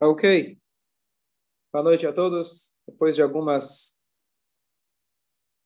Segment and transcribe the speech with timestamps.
[0.00, 0.56] Ok.
[1.72, 2.78] Boa noite a todos.
[2.86, 4.00] Depois de algumas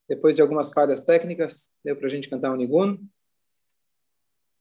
[0.08, 2.96] depois de algumas falhas técnicas, deu para a gente cantar um nigun.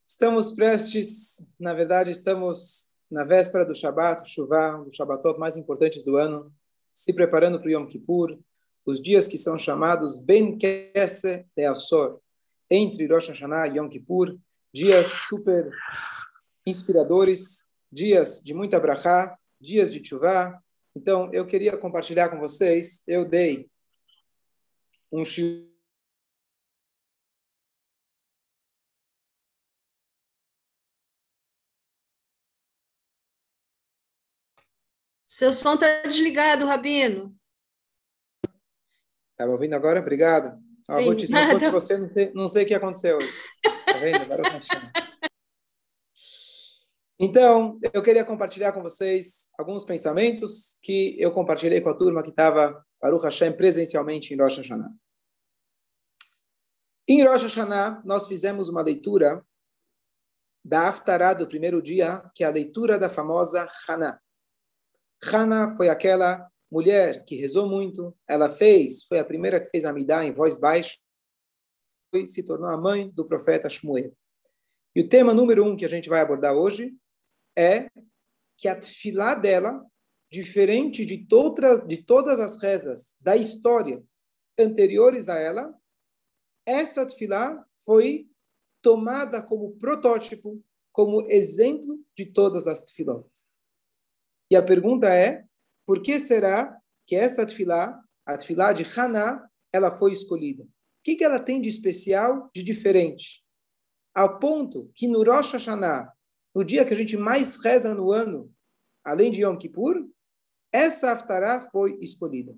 [0.06, 6.02] Estamos prestes, na verdade, estamos na véspera do Shabat, Shuvah, um dos Shabbatot mais importantes
[6.02, 6.54] do ano,
[6.92, 8.38] se preparando para o Yom Kippur,
[8.84, 12.20] os dias que são chamados Ben Kese de Asor,
[12.70, 14.38] entre Rosh Hashanah e Yom Kippur,
[14.72, 15.70] dias super
[16.66, 20.60] inspiradores, dias de muita brachá, dias de chuva.
[20.94, 23.70] Então, eu queria compartilhar com vocês, eu dei
[25.10, 25.24] um
[35.26, 37.34] Seu som está desligado, Rabino.
[39.30, 39.98] Estava ouvindo agora?
[39.98, 40.60] Obrigado.
[40.86, 43.32] Ah, vou te, se não fosse você, não sei, não sei o que aconteceu hoje.
[43.62, 44.22] Tá vendo?
[44.22, 45.01] Agora eu
[47.24, 52.30] então, eu queria compartilhar com vocês alguns pensamentos que eu compartilhei com a turma que
[52.30, 54.90] estava, Baruch Hashem, presencialmente em Rosh Hashanah.
[57.08, 59.40] Em Rosh Hashanah, nós fizemos uma leitura
[60.64, 64.20] da Haftarah do primeiro dia, que é a leitura da famosa Haná.
[65.32, 69.92] Haná foi aquela mulher que rezou muito, ela fez, foi a primeira que fez a
[69.92, 70.98] Midah em voz baixa,
[72.12, 74.12] e se tornou a mãe do profeta Shmuel.
[74.94, 76.92] E o tema número um que a gente vai abordar hoje
[77.56, 77.90] é
[78.56, 79.84] que a tefilá dela,
[80.30, 84.02] diferente de todas, de todas as rezas da história
[84.58, 85.74] anteriores a ela,
[86.66, 88.28] essa tefilá foi
[88.80, 93.28] tomada como protótipo, como exemplo de todas as tefilot.
[94.50, 95.44] E a pergunta é,
[95.86, 100.64] por que será que essa tefilá, a tefilá de Haná, ela foi escolhida?
[100.64, 100.68] O
[101.02, 103.42] que, que ela tem de especial, de diferente?
[104.14, 106.12] Ao ponto que no Rosh Hashanah,
[106.54, 108.52] no dia que a gente mais reza no ano,
[109.04, 110.06] além de Yom Kippur,
[110.72, 112.56] essa Haftarah foi escolhida.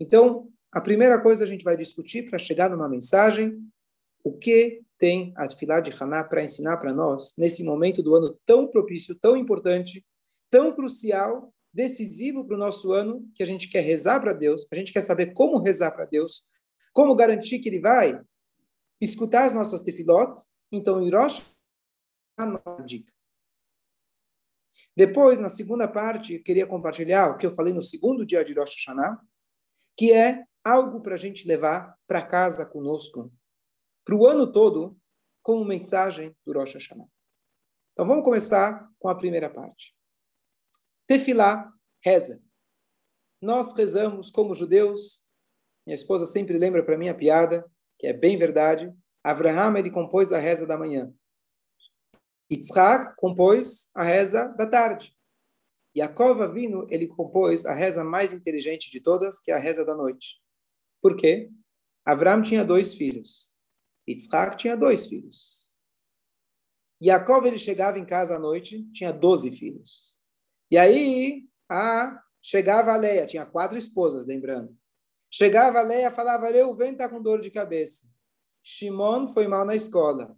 [0.00, 3.58] Então, a primeira coisa a gente vai discutir para chegar numa mensagem,
[4.22, 8.38] o que tem a Tfilah de Haná para ensinar para nós nesse momento do ano
[8.44, 10.04] tão propício, tão importante,
[10.50, 14.74] tão crucial, decisivo para o nosso ano, que a gente quer rezar para Deus, a
[14.74, 16.46] gente quer saber como rezar para Deus,
[16.92, 18.20] como garantir que Ele vai
[19.00, 20.32] escutar as nossas tefilot.
[20.72, 21.42] Então, em Rosh
[22.38, 23.12] a dica.
[24.96, 28.52] Depois, na segunda parte, eu queria compartilhar o que eu falei no segundo dia de
[28.52, 29.20] Rosh Hashanah,
[29.96, 33.32] que é algo para a gente levar para casa conosco,
[34.04, 34.96] para o ano todo,
[35.42, 37.08] como mensagem do Rosh Hashanah.
[37.92, 39.96] Então, vamos começar com a primeira parte.
[41.06, 41.72] Tefilá,
[42.04, 42.40] reza.
[43.40, 45.26] Nós rezamos como judeus.
[45.86, 47.68] Minha esposa sempre lembra para mim a piada,
[47.98, 48.92] que é bem verdade.
[49.24, 51.12] Abraham, ele compôs a reza da manhã.
[52.50, 55.14] Yitzhak compôs a reza da tarde.
[55.96, 59.94] Yaakov Avinu, ele compôs a reza mais inteligente de todas, que é a reza da
[59.94, 60.40] noite.
[61.02, 61.50] Por quê?
[62.04, 63.54] Avram tinha dois filhos.
[64.08, 65.70] Yitzhak tinha dois filhos.
[67.02, 70.18] Yaakov, ele chegava em casa à noite, tinha doze filhos.
[70.70, 74.76] E aí, a, chegava a Leia, tinha quatro esposas, lembrando.
[75.30, 78.06] Chegava a Leia, falava, Reuven está com dor de cabeça.
[78.62, 80.36] Shimon foi mal na escola.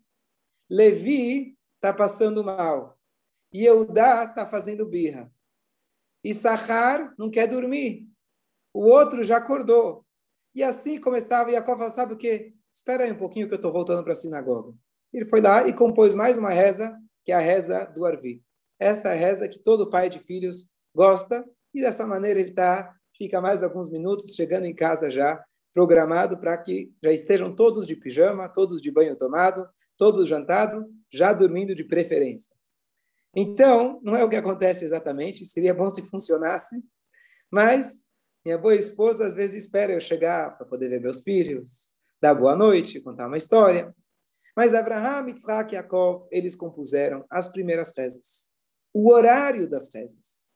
[0.68, 2.98] Levi está passando mal.
[3.50, 5.32] E Eudá está fazendo birra.
[6.22, 8.06] E Sahar não quer dormir.
[8.72, 10.04] O outro já acordou.
[10.54, 12.52] E assim começava, Jacob falava, sabe o quê?
[12.72, 14.74] Espera aí um pouquinho que eu estou voltando para a sinagoga.
[15.12, 18.42] Ele foi lá e compôs mais uma reza, que é a reza do Arvi.
[18.78, 23.40] Essa é reza que todo pai de filhos gosta, e dessa maneira ele tá, fica
[23.40, 25.42] mais alguns minutos chegando em casa já,
[25.72, 31.32] programado para que já estejam todos de pijama, todos de banho tomado, todos jantados, já
[31.32, 32.54] dormindo de preferência.
[33.34, 36.82] Então, não é o que acontece exatamente, seria bom se funcionasse,
[37.50, 38.04] mas
[38.44, 42.56] minha boa esposa às vezes espera eu chegar para poder ver meus filhos, dar boa
[42.56, 43.94] noite, contar uma história.
[44.56, 48.52] Mas Abraham, Yitzhak e Yaakov, eles compuseram as primeiras rezas,
[48.92, 50.50] o horário das rezas,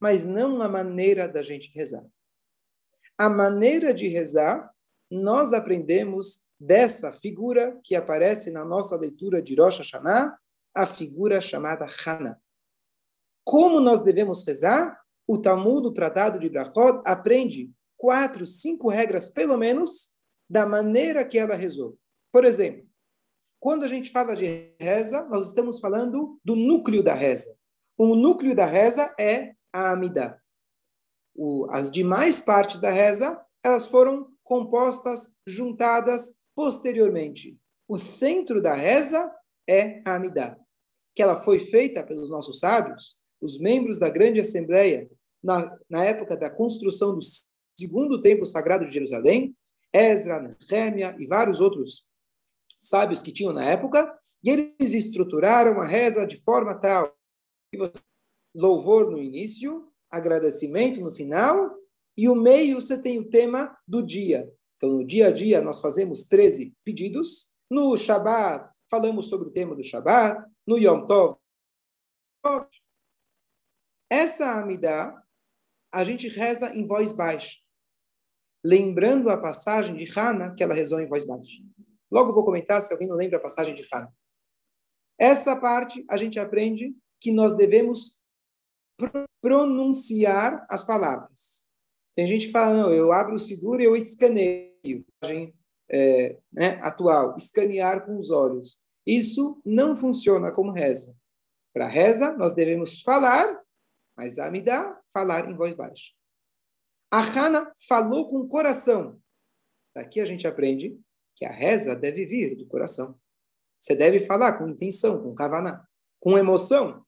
[0.00, 2.04] mas não a maneira da gente rezar.
[3.16, 4.73] A maneira de rezar,
[5.14, 10.36] nós aprendemos dessa figura que aparece na nossa leitura de Rosh Hashanah,
[10.74, 12.40] a figura chamada Hana.
[13.44, 14.98] Como nós devemos rezar?
[15.26, 20.16] O Talmud, o Tratado de Brachot, aprende quatro, cinco regras, pelo menos,
[20.50, 21.96] da maneira que ela rezou.
[22.32, 22.84] Por exemplo,
[23.60, 27.56] quando a gente fala de reza, nós estamos falando do núcleo da reza.
[27.96, 30.38] O núcleo da reza é a Amidah.
[31.34, 37.58] O, as demais partes da reza, elas foram compostas, juntadas posteriormente.
[37.88, 39.32] O centro da reza
[39.68, 40.58] é a Amidah,
[41.14, 45.10] que ela foi feita pelos nossos sábios, os membros da grande assembleia
[45.42, 47.20] na, na época da construção do
[47.76, 49.56] segundo templo sagrado de Jerusalém,
[49.92, 52.06] Ezra, Nehemia e vários outros
[52.78, 57.14] sábios que tinham na época, e eles estruturaram a reza de forma tal
[57.70, 58.02] que você
[58.54, 61.74] louvor no início, agradecimento no final,
[62.16, 64.50] e o meio você tem o tema do dia.
[64.76, 67.54] Então, no dia a dia, nós fazemos 13 pedidos.
[67.70, 70.46] No Shabat, falamos sobre o tema do Shabat.
[70.66, 71.38] No Yom Tov,
[74.10, 75.22] essa Amidá,
[75.92, 77.58] a gente reza em voz baixa.
[78.64, 81.62] Lembrando a passagem de Hana, que ela rezou em voz baixa.
[82.10, 84.12] Logo vou comentar se alguém não lembra a passagem de Hana.
[85.18, 88.20] Essa parte a gente aprende que nós devemos
[89.40, 91.63] pronunciar as palavras.
[92.14, 95.04] Tem gente que fala, não, eu abro o seguro e eu escaneio.
[95.90, 98.82] É, né, atual, escanear com os olhos.
[99.06, 101.14] Isso não funciona como reza.
[101.72, 103.60] Para reza, nós devemos falar,
[104.16, 106.12] mas a Amidá, falar em voz baixa.
[107.12, 109.20] A Hana falou com o coração.
[109.94, 110.98] Daqui a gente aprende
[111.36, 113.20] que a reza deve vir do coração.
[113.80, 115.86] Você deve falar com intenção, com kavaná,
[116.18, 117.04] com emoção,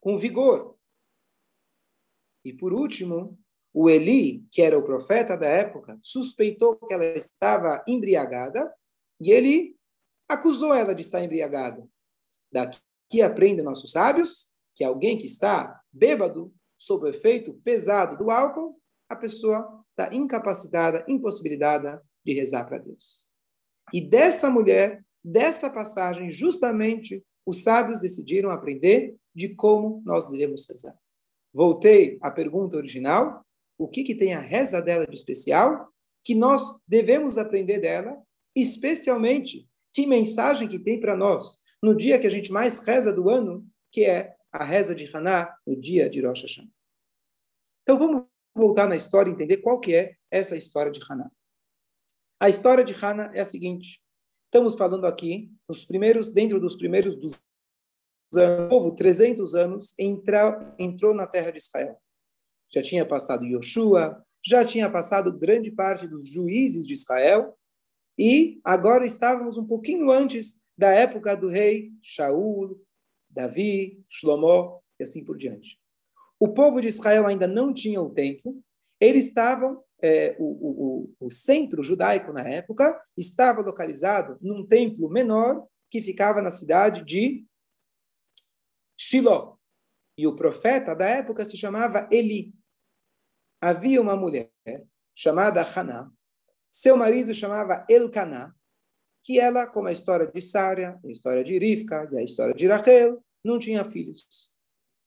[0.00, 0.76] com vigor.
[2.44, 3.38] E por último,
[3.72, 8.72] o Eli, que era o profeta da época, suspeitou que ela estava embriagada
[9.20, 9.76] e ele
[10.28, 11.86] acusou ela de estar embriagada.
[12.52, 18.78] Daqui aprendem nossos sábios que alguém que está bêbado, sob o efeito pesado do álcool,
[19.08, 23.28] a pessoa está incapacitada, impossibilitada de rezar para Deus.
[23.92, 30.96] E dessa mulher, dessa passagem, justamente os sábios decidiram aprender de como nós devemos rezar.
[31.52, 33.44] Voltei à pergunta original:
[33.78, 35.92] o que, que tem a reza dela de especial?
[36.24, 38.16] Que nós devemos aprender dela,
[38.56, 43.28] especialmente que mensagem que tem para nós no dia que a gente mais reza do
[43.28, 46.70] ano, que é a reza de Haná, no dia de Rosh Hashanah.
[47.82, 51.30] Então vamos voltar na história e entender qual que é essa história de Haná.
[52.40, 54.00] A história de Haná é a seguinte:
[54.46, 57.42] estamos falando aqui nos primeiros, dentro dos primeiros dos
[58.34, 62.00] anos, povo 300 anos entrou na terra de Israel.
[62.74, 67.56] Já tinha passado Yoshua, já tinha passado grande parte dos juízes de Israel,
[68.18, 72.80] e agora estávamos um pouquinho antes da época do rei Shaul,
[73.28, 75.78] Davi, Shlomo e assim por diante.
[76.38, 78.62] O povo de Israel ainda não tinha o templo,
[79.00, 85.66] eles estavam, é, o, o, o, centro judaico na época estava localizado num templo menor
[85.90, 87.44] que ficava na cidade de
[88.96, 89.58] Shiloh.
[90.16, 92.52] E o profeta da época se chamava Eli.
[93.64, 94.50] Havia uma mulher
[95.14, 96.10] chamada Haná,
[96.68, 98.52] seu marido chamava Elcaná,
[99.22, 102.66] que ela, como a história de Sária, a história de Rivka e a história de
[102.66, 104.52] Rachel, não tinha filhos.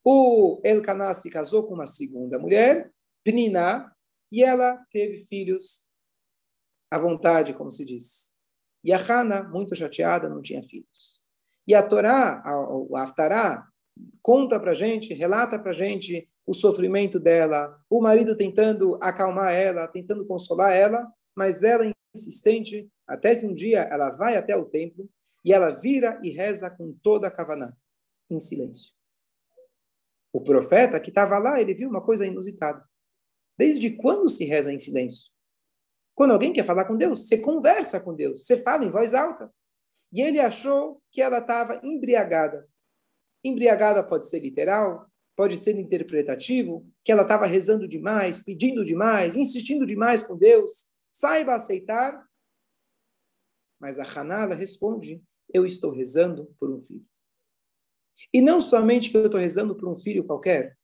[0.06, 2.94] O Elcaná se casou com uma segunda mulher,
[3.26, 3.94] Pnina,
[4.32, 5.86] e ela teve filhos
[6.90, 8.32] à vontade, como se diz.
[8.86, 11.26] E a Hana, muito chateada, não tinha filhos.
[11.68, 13.68] E a Torá, o Aftará,
[14.22, 20.26] conta para gente, relata para gente o sofrimento dela, o marido tentando acalmar ela, tentando
[20.26, 25.10] consolar ela, mas ela insistente, até que um dia ela vai até o templo
[25.44, 27.76] e ela vira e reza com toda a kavaná,
[28.30, 28.94] em silêncio.
[30.32, 32.84] O profeta que estava lá, ele viu uma coisa inusitada.
[33.58, 35.32] Desde quando se reza em silêncio?
[36.14, 39.54] Quando alguém quer falar com Deus, você conversa com Deus, você fala em voz alta.
[40.12, 42.68] E ele achou que ela estava embriagada.
[43.44, 49.86] Embriagada pode ser literal, pode ser interpretativo, que ela estava rezando demais, pedindo demais, insistindo
[49.86, 50.88] demais com Deus.
[51.12, 52.26] Saiba aceitar
[53.80, 55.22] mas a Hanala responde:
[55.54, 57.06] Eu estou rezando por um filho.
[58.34, 60.78] E não somente que eu estou rezando por um filho qualquer.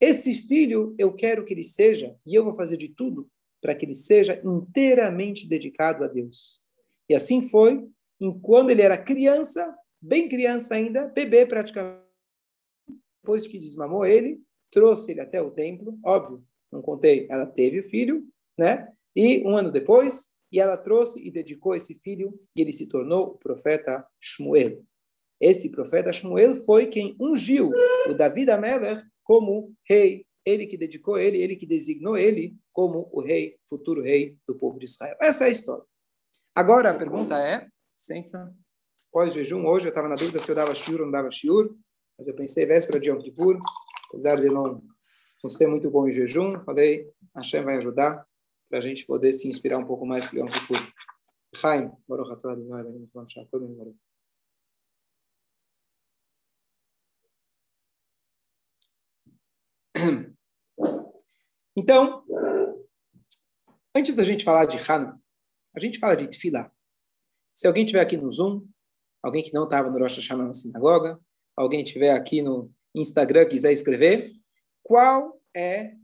[0.00, 3.84] Esse filho eu quero que ele seja, e eu vou fazer de tudo para que
[3.84, 6.66] ele seja inteiramente dedicado a Deus.
[7.08, 7.88] E assim foi,
[8.20, 12.07] enquanto ele era criança, bem criança ainda, bebê praticamente.
[13.22, 17.84] Depois que desmamou ele, trouxe ele até o templo, óbvio, não contei, ela teve o
[17.84, 18.26] filho,
[18.58, 18.88] né?
[19.16, 23.28] E um ano depois, e ela trouxe e dedicou esse filho, e ele se tornou
[23.28, 24.84] o profeta Shmuel.
[25.40, 27.70] Esse profeta Shmuel foi quem ungiu
[28.08, 33.20] o David Ameler como rei, ele que dedicou ele, ele que designou ele como o
[33.20, 35.16] rei, futuro rei do povo de Israel.
[35.20, 35.84] Essa é a história.
[36.54, 38.52] Agora a pergunta é, licença,
[39.12, 41.76] pós-jejum, hoje eu estava na dúvida se eu dava shiur ou não dava shiur,
[42.18, 43.58] mas eu pensei véspera de Yom Kippur,
[44.08, 44.82] apesar de não,
[45.42, 48.26] não ser muito bom em jejum, falei, Hashem vai ajudar,
[48.68, 50.76] para a gente poder se inspirar um pouco mais o Yom Kippur.
[51.54, 53.96] Chaim, Baruch Shalom, Baruch.
[61.76, 62.24] Então,
[63.94, 65.18] antes da gente falar de Hanukkah,
[65.74, 66.72] a gente fala de Tfilah.
[67.54, 68.66] Se alguém estiver aqui no Zoom,
[69.22, 71.20] alguém que não estava no Rosh Hashanah na sinagoga,
[71.58, 74.32] alguém estiver aqui no Instagram quiser escrever,
[74.82, 75.94] qual é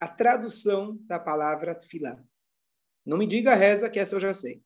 [0.00, 2.24] a tradução da palavra Tfilah?
[3.04, 4.64] Não me diga reza, que essa eu já sei.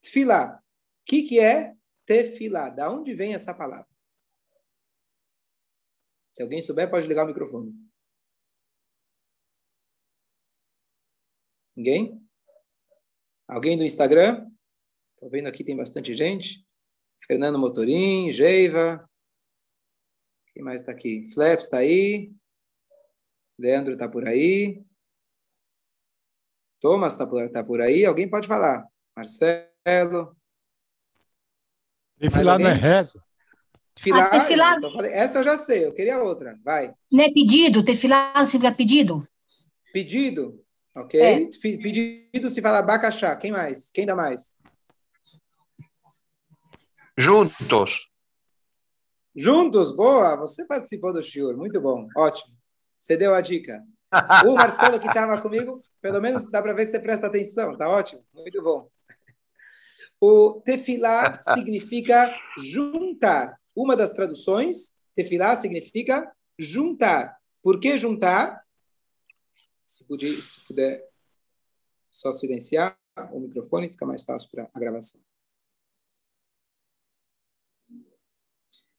[0.00, 0.56] Tfilah.
[0.56, 0.62] O
[1.04, 1.74] que, que é
[2.06, 2.68] tefilá?
[2.68, 3.88] Da onde vem essa palavra?
[6.34, 7.72] Se alguém souber, pode ligar o microfone.
[11.76, 12.20] Ninguém?
[13.48, 14.48] Alguém do Instagram?
[15.14, 16.64] Estou vendo aqui, tem bastante gente.
[17.26, 19.09] Fernando Motorim, Geiva.
[20.60, 21.26] Quem mais está aqui?
[21.32, 22.30] Flaps está aí.
[23.58, 24.84] Leandro está por aí.
[26.78, 28.04] Thomas está por, tá por aí.
[28.04, 28.86] Alguém pode falar?
[29.16, 30.36] Marcelo.
[32.18, 33.24] Tefilar não é reza.
[33.94, 34.78] Tefilar, ah, tefilar...
[35.06, 36.58] Essa eu já sei, eu queria outra.
[36.62, 36.92] Vai.
[37.10, 37.82] Não é pedido?
[37.82, 39.26] Tefilar não significa pedido?
[39.94, 40.62] Pedido?
[40.94, 41.18] Ok.
[41.18, 41.48] É.
[41.62, 43.34] Pedido se fala abacaxá.
[43.34, 43.90] Quem mais?
[43.90, 44.54] Quem dá mais?
[47.16, 48.09] Juntos.
[49.34, 50.36] Juntos, boa.
[50.36, 52.54] Você participou do shiur, muito bom, ótimo.
[52.98, 53.82] Você deu a dica.
[54.44, 57.88] O Marcelo que estava comigo, pelo menos dá para ver que você presta atenção, tá
[57.88, 58.90] ótimo, muito bom.
[60.20, 63.58] O tefilá significa juntar.
[63.74, 67.38] Uma das traduções, tefilá significa juntar.
[67.62, 68.62] Por que juntar?
[69.86, 71.08] Se puder, se puder
[72.10, 72.98] só silenciar
[73.32, 75.22] o microfone, fica mais fácil para a gravação.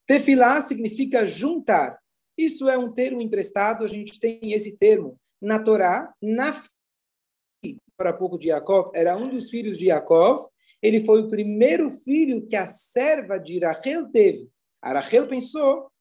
[0.05, 1.99] Tefilá significa juntar.
[2.37, 6.71] Isso é um termo emprestado, a gente tem esse termo na Torá, Naftali,
[7.97, 10.47] para pouco de Yaakov, era um dos filhos de Yaakov,
[10.81, 14.49] ele foi o primeiro filho que a serva de Rachel teve.
[14.81, 15.91] A Rachel pensou,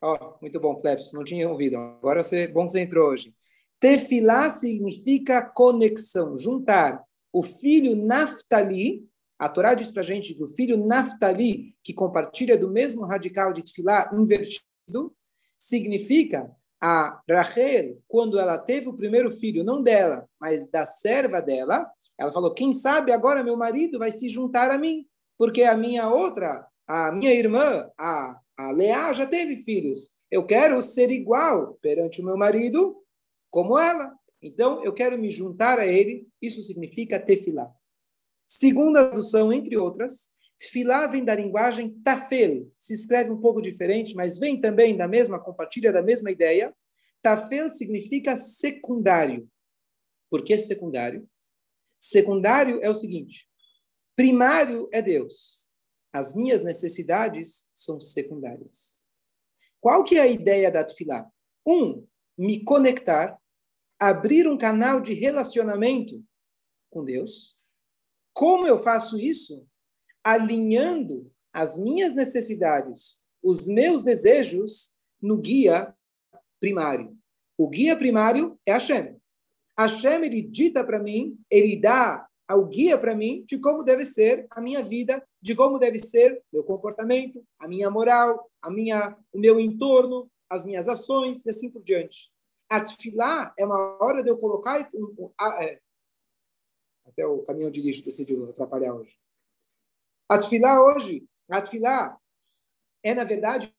[0.00, 3.34] ó, oh, muito bom, Flaps, não tinha ouvido, agora você, bom que você entrou hoje.
[3.80, 7.02] Tefilá significa conexão, juntar.
[7.32, 9.08] O filho Naftali,
[9.38, 13.52] a Torá diz para a gente que o filho Naftali, que compartilha do mesmo radical
[13.52, 15.14] de Tefilá invertido,
[15.56, 21.88] significa a Rachel, quando ela teve o primeiro filho, não dela, mas da serva dela,
[22.18, 26.08] ela falou: quem sabe agora meu marido vai se juntar a mim, porque a minha
[26.08, 30.10] outra, a minha irmã, a, a Leá, já teve filhos.
[30.30, 32.96] Eu quero ser igual perante o meu marido
[33.50, 34.12] como ela.
[34.42, 36.28] Então, eu quero me juntar a ele.
[36.40, 37.72] Isso significa tefilá.
[38.50, 42.72] Segunda tradução, entre outras, tefilá vem da linguagem tafel.
[42.78, 46.74] Se escreve um pouco diferente, mas vem também da mesma, compartilha da mesma ideia.
[47.20, 49.46] Tafel significa secundário.
[50.30, 51.28] Por que secundário?
[52.00, 53.46] Secundário é o seguinte:
[54.16, 55.68] primário é Deus.
[56.10, 58.98] As minhas necessidades são secundárias.
[59.78, 61.30] Qual que é a ideia da tefilá?
[61.66, 63.38] Um, me conectar,
[64.00, 66.24] abrir um canal de relacionamento
[66.88, 67.57] com Deus.
[68.38, 69.66] Como eu faço isso?
[70.22, 75.92] Alinhando as minhas necessidades, os meus desejos no guia
[76.60, 77.18] primário.
[77.58, 79.16] O guia primário é Hashem.
[79.76, 84.46] Hashem, ele dita para mim, ele dá ao guia para mim de como deve ser
[84.52, 89.38] a minha vida, de como deve ser meu comportamento, a minha moral, a minha, o
[89.40, 92.30] meu entorno, as minhas ações e assim por diante.
[92.70, 92.84] A
[93.58, 94.88] é uma hora de eu colocar.
[97.08, 99.16] Até o caminhão de lixo decidiu atrapalhar hoje.
[100.28, 100.36] A
[100.82, 102.18] hoje, a
[103.02, 103.74] é, na verdade,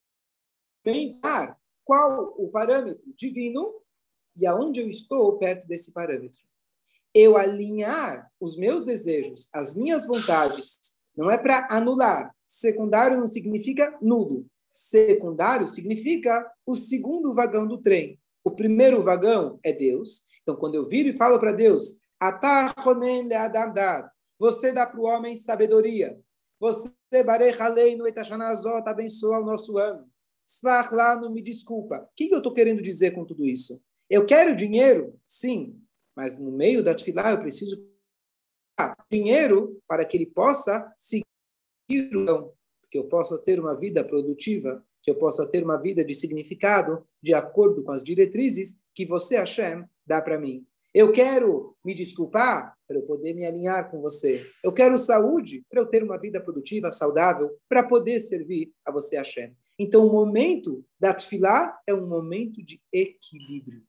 [0.84, 3.82] pensar qual o parâmetro divino
[4.36, 6.42] e aonde eu estou perto desse parâmetro.
[7.14, 10.80] Eu alinhar os meus desejos, as minhas vontades,
[11.16, 12.34] não é para anular.
[12.48, 14.46] Secundário não significa nulo.
[14.72, 18.20] Secundário significa o segundo vagão do trem.
[18.44, 20.24] O primeiro vagão é Deus.
[20.42, 22.02] Então, quando eu viro e falo para Deus,
[24.38, 26.20] você dá para o homem sabedoria.
[26.60, 26.94] Você,
[27.26, 30.10] Barei no Etachanazot, abençoa o nosso ano.
[30.46, 30.92] Slach
[31.32, 31.98] me desculpa.
[31.98, 33.82] O que eu estou querendo dizer com tudo isso?
[34.10, 35.20] Eu quero dinheiro?
[35.28, 35.82] Sim.
[36.16, 37.88] Mas no meio da tefilá eu preciso
[39.10, 41.26] dinheiro para que ele possa seguir
[41.90, 42.54] o
[42.90, 47.06] que eu possa ter uma vida produtiva que eu possa ter uma vida de significado
[47.22, 50.66] de acordo com as diretrizes que você, Hashem, dá para mim.
[50.94, 54.50] Eu quero me desculpar para eu poder me alinhar com você.
[54.64, 59.16] Eu quero saúde para eu ter uma vida produtiva, saudável, para poder servir a você,
[59.18, 59.56] Hashem.
[59.78, 63.84] Então, o momento da tefilá é um momento de equilíbrio.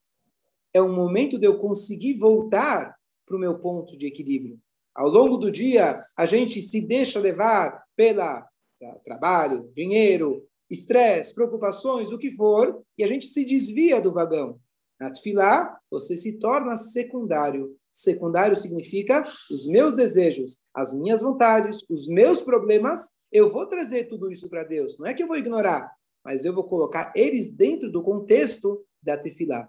[0.74, 2.94] É um momento de eu conseguir voltar
[3.26, 4.60] para o meu ponto de equilíbrio.
[4.94, 8.46] Ao longo do dia, a gente se deixa levar pela
[9.04, 14.58] trabalho, dinheiro, estresse, preocupações, o que for, e a gente se desvia do vagão.
[15.00, 17.74] Na tefilá, você se torna secundário.
[17.90, 23.12] Secundário significa os meus desejos, as minhas vontades, os meus problemas.
[23.32, 24.98] Eu vou trazer tudo isso para Deus.
[24.98, 25.90] Não é que eu vou ignorar,
[26.22, 29.68] mas eu vou colocar eles dentro do contexto da tefilá.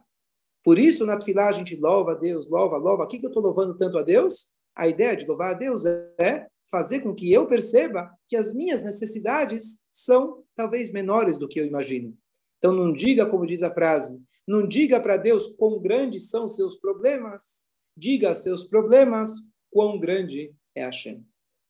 [0.64, 3.06] Por isso, na tefilá, a gente louva a Deus, louva, louva.
[3.06, 4.52] O que, que eu estou louvando tanto a Deus?
[4.76, 8.84] A ideia de louvar a Deus é fazer com que eu perceba que as minhas
[8.84, 12.16] necessidades são talvez menores do que eu imagino.
[12.58, 14.22] Então, não diga, como diz a frase,
[14.52, 17.66] não diga para Deus quão grandes são seus problemas,
[17.96, 21.26] diga seus problemas quão grande é a Shem.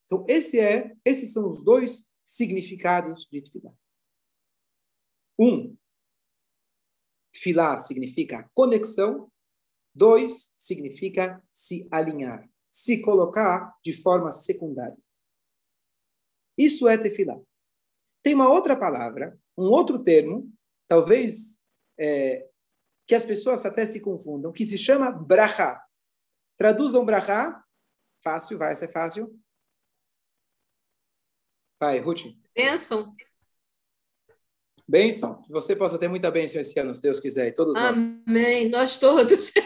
[0.05, 3.73] Então, esse é, esses são os dois significados de Tfilah.
[5.39, 5.77] Um,
[7.31, 9.31] Tfilah significa conexão.
[9.93, 14.97] Dois, significa se alinhar, se colocar de forma secundária.
[16.57, 17.39] Isso é Tefilá.
[18.23, 20.51] Tem uma outra palavra, um outro termo,
[20.87, 21.61] talvez
[21.99, 22.49] é,
[23.11, 25.85] que as pessoas até se confundam, que se chama brachá.
[26.57, 27.61] Traduzam brachá.
[28.23, 29.37] Fácil, vai ser fácil.
[31.77, 32.33] Vai, Ruth.
[32.55, 33.13] Bênção.
[34.87, 35.41] Bênção.
[35.41, 37.91] Que você possa ter muita bênção esse ano, se Deus quiser, e todos Amém.
[37.91, 38.23] nós.
[38.25, 38.69] Amém.
[38.69, 39.51] Nós todos.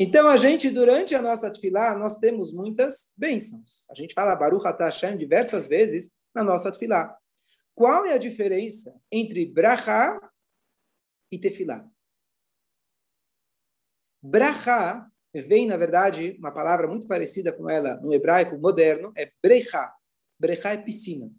[0.00, 3.84] Então, a gente, durante a nossa tefilá, nós temos muitas bênçãos.
[3.90, 7.18] A gente fala Baruch Hashem diversas vezes na nossa tefilá.
[7.74, 10.20] Qual é a diferença entre brachá
[11.32, 11.84] e tefilá?
[14.22, 19.94] Brachá vem, na verdade, uma palavra muito parecida com ela no hebraico moderno, é brechá.
[20.40, 21.30] Brechá é piscina.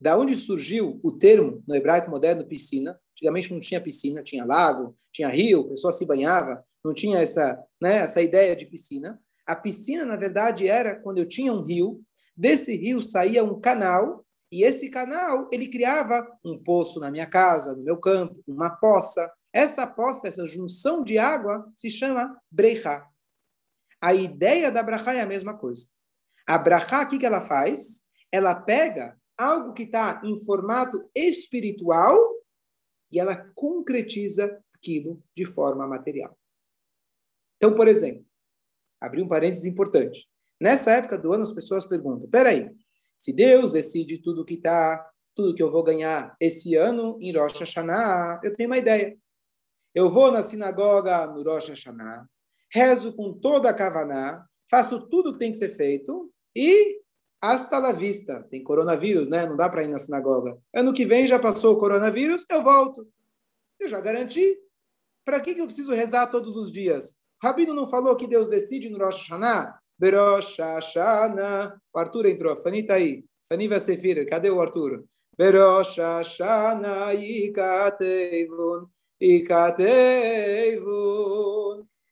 [0.00, 2.98] Da onde surgiu o termo no hebraico moderno piscina?
[3.12, 7.62] Antigamente não tinha piscina, tinha lago, tinha rio, a pessoa se banhava não tinha essa,
[7.80, 9.20] né, essa ideia de piscina.
[9.46, 12.02] A piscina, na verdade, era quando eu tinha um rio,
[12.36, 17.76] desse rio saía um canal, e esse canal, ele criava um poço na minha casa,
[17.76, 19.30] no meu campo, uma poça.
[19.52, 23.08] Essa poça, essa junção de água, se chama brechá.
[24.00, 25.88] A ideia da brachá é a mesma coisa.
[26.46, 28.02] A brachá, o que, que ela faz?
[28.32, 32.16] Ela pega algo que está em formato espiritual
[33.10, 36.36] e ela concretiza aquilo de forma material.
[37.56, 38.24] Então, por exemplo,
[39.00, 40.28] abri um parênteses importante.
[40.60, 42.70] Nessa época do ano, as pessoas perguntam: peraí,
[43.18, 47.60] se Deus decide tudo que está, tudo que eu vou ganhar esse ano em Rosh
[47.60, 49.16] Hashanah, eu tenho uma ideia.
[49.94, 52.26] Eu vou na sinagoga no Rosh Hashanah,
[52.72, 57.00] rezo com toda a Kavaná, faço tudo que tem que ser feito e
[57.40, 58.46] hasta la vista.
[58.50, 59.46] Tem coronavírus, né?
[59.46, 60.56] Não dá para ir na sinagoga.
[60.74, 63.06] Ano que vem já passou o coronavírus, eu volto.
[63.80, 64.56] Eu já garanti.
[65.24, 67.16] Para que, que eu preciso rezar todos os dias?
[67.42, 69.80] Rabino não falou que Deus decide no Rosh Hashanah?
[69.98, 71.80] Berosh Hashanah.
[71.92, 72.56] O Arthur entrou.
[72.56, 73.24] Fani está aí.
[73.48, 74.26] Fani vai ser filho.
[74.26, 75.04] Cadê o Arthur?
[75.36, 78.86] Berosh Hashanah ikateivun.
[79.20, 79.76] Ikateivun.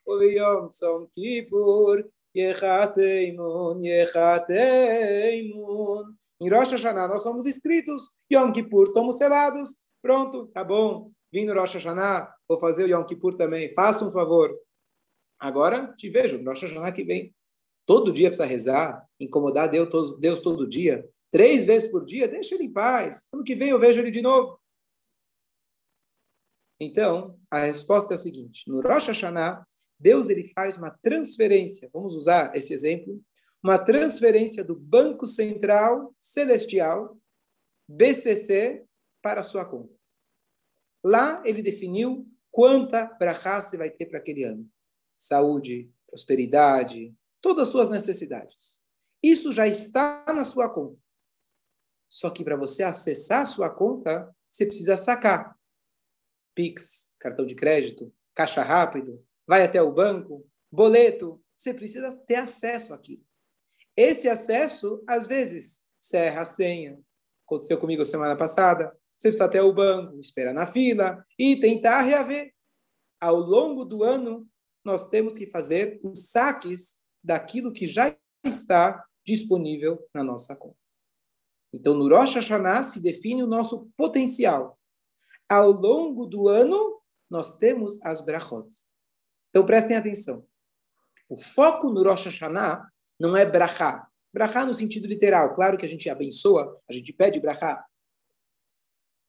[0.06, 2.04] Uliyom Tzom Kippur.
[2.34, 3.80] Yechateimun.
[3.80, 4.98] Yechateimun.
[6.40, 8.10] Em Rosh Hashanah nós somos inscritos.
[8.32, 9.78] Yom Kippur, estamos selados.
[10.00, 11.10] Pronto, tá bom.
[11.32, 13.68] Vim no Rosh Hashanah, vou fazer o Yom Kippur também.
[13.74, 14.56] Faça um favor.
[15.38, 17.34] Agora te vejo, no Rosh Hashanah que vem.
[17.84, 21.04] Todo dia precisa rezar, incomodar Deus todo, Deus todo dia.
[21.30, 23.26] Três vezes por dia, deixa ele em paz.
[23.34, 24.57] Ano que vem eu vejo ele de novo.
[26.80, 29.66] Então, a resposta é o seguinte: no Rosh Hashanah,
[29.98, 33.20] Deus ele faz uma transferência, vamos usar esse exemplo,
[33.62, 37.18] uma transferência do Banco Central Celestial,
[37.88, 38.84] BCC,
[39.20, 39.92] para a sua conta.
[41.04, 44.68] Lá ele definiu quanta brachá você vai ter para aquele ano
[45.14, 48.84] saúde, prosperidade, todas as suas necessidades.
[49.20, 50.96] Isso já está na sua conta.
[52.08, 55.57] Só que para você acessar a sua conta, você precisa sacar.
[56.58, 61.40] Pix, cartão de crédito, caixa rápido, vai até o banco, boleto.
[61.54, 63.22] Você precisa ter acesso àquilo.
[63.96, 66.98] Esse acesso, às vezes, serra a senha.
[67.46, 68.92] Aconteceu comigo semana passada.
[69.16, 72.52] Você precisa até o banco, esperar na fila e tentar reaver.
[73.20, 74.44] Ao longo do ano,
[74.84, 80.76] nós temos que fazer os saques daquilo que já está disponível na nossa conta.
[81.72, 84.77] Então, no Rosh Hashanah se define o nosso potencial.
[85.48, 88.68] Ao longo do ano, nós temos as brachot.
[89.50, 90.46] Então, prestem atenção.
[91.28, 92.86] O foco no Rosh Hashanah
[93.20, 94.06] não é brachá.
[94.32, 95.54] Brachá no sentido literal.
[95.54, 97.84] Claro que a gente abençoa, a gente pede brachá.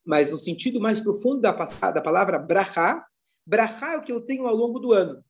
[0.04, 3.06] Mas no sentido mais profundo da, da palavra brachá,
[3.46, 5.24] brachá é o que eu tenho ao longo do ano.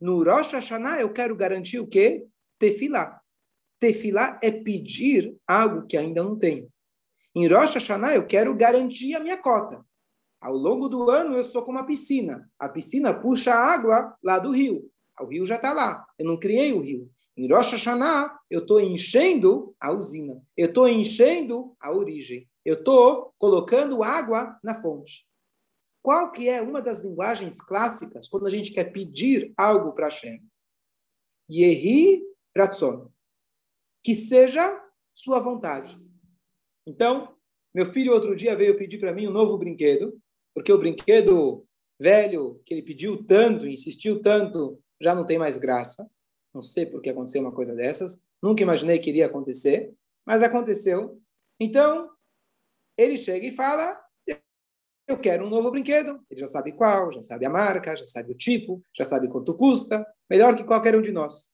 [0.00, 2.26] No Rosh Hashanah, eu quero garantir o quê?
[2.58, 3.20] Tefilá.
[3.78, 6.70] Tefilá é pedir algo que ainda não tenho.
[7.34, 9.84] Em Rosh Hashanah eu quero garantir a minha cota.
[10.40, 12.50] Ao longo do ano eu sou como uma piscina.
[12.58, 14.90] A piscina puxa a água lá do rio.
[15.20, 16.06] O rio já está lá.
[16.18, 17.10] Eu não criei o rio.
[17.36, 20.42] Em Rosh Hashanah eu estou enchendo a usina.
[20.56, 22.48] Eu estou enchendo a origem.
[22.64, 25.26] Eu estou colocando água na fonte.
[26.02, 30.42] Qual que é uma das linguagens clássicas quando a gente quer pedir algo para Hashem?
[31.50, 32.22] Yehi
[32.56, 33.10] Ratzon.
[34.02, 36.00] Que seja sua vontade.
[36.86, 37.36] Então,
[37.74, 40.18] meu filho outro dia veio pedir para mim um novo brinquedo,
[40.54, 41.66] porque o brinquedo
[42.00, 46.10] velho que ele pediu tanto, insistiu tanto, já não tem mais graça.
[46.52, 48.24] Não sei por que aconteceu uma coisa dessas.
[48.42, 49.94] Nunca imaginei que iria acontecer,
[50.26, 51.20] mas aconteceu.
[51.60, 52.10] Então,
[52.96, 54.00] ele chega e fala:
[55.06, 56.24] Eu quero um novo brinquedo.
[56.30, 59.56] Ele já sabe qual, já sabe a marca, já sabe o tipo, já sabe quanto
[59.56, 61.50] custa, melhor que qualquer um de nós.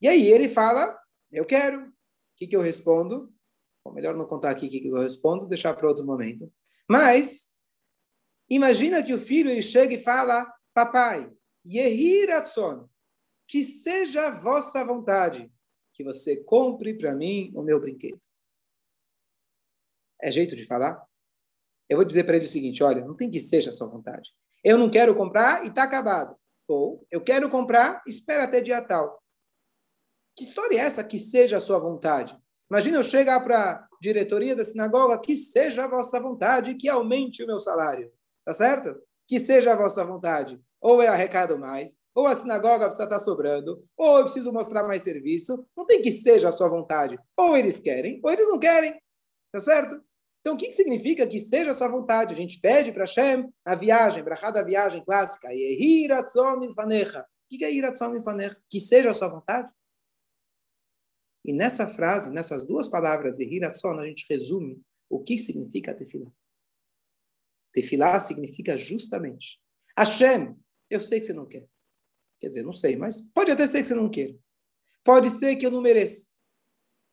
[0.00, 0.98] E aí ele fala:
[1.30, 1.88] Eu quero.
[1.88, 1.92] O
[2.36, 3.32] que, que eu respondo?
[3.86, 6.52] Bom, melhor não contar aqui o que, eu respondo, deixar para outro momento.
[6.90, 7.50] Mas,
[8.50, 11.32] imagina que o filho ele chega e fala: Papai,
[11.64, 12.88] Yehiratson,
[13.46, 15.52] que seja a vossa vontade,
[15.92, 18.20] que você compre para mim o meu brinquedo.
[20.20, 21.00] É jeito de falar?
[21.88, 24.34] Eu vou dizer para ele o seguinte: olha, não tem que seja a sua vontade.
[24.64, 26.36] Eu não quero comprar e está acabado.
[26.66, 29.22] Ou eu quero comprar, espera até dia tal.
[30.36, 32.36] Que história é essa que seja a sua vontade?
[32.70, 37.42] Imagina eu chegar para a diretoria da sinagoga, que seja a vossa vontade, que aumente
[37.42, 38.10] o meu salário.
[38.44, 39.00] Tá certo?
[39.26, 40.60] Que seja a vossa vontade.
[40.80, 44.84] Ou é arrecado mais, ou a sinagoga precisa estar tá sobrando, ou eu preciso mostrar
[44.84, 45.66] mais serviço.
[45.76, 47.18] Não tem que seja a sua vontade.
[47.36, 49.00] Ou eles querem, ou eles não querem.
[49.52, 50.00] Tá certo?
[50.40, 52.32] Então, o que, que significa que seja a sua vontade?
[52.32, 56.08] A gente pede para Hashem a viagem, brachá da viagem clássica, o que
[57.64, 58.12] é Iratzom?
[58.70, 59.68] Que seja a sua vontade.
[61.46, 66.28] E nessa frase, nessas duas palavras, Iratzom, a gente resume o que significa tefilá.
[67.72, 69.60] Tefilá significa justamente
[69.96, 70.54] Hashem,
[70.90, 71.66] eu sei que você não quer.
[72.40, 74.36] Quer dizer, não sei, mas pode até ser que você não queira.
[75.02, 76.34] Pode ser que eu não mereça.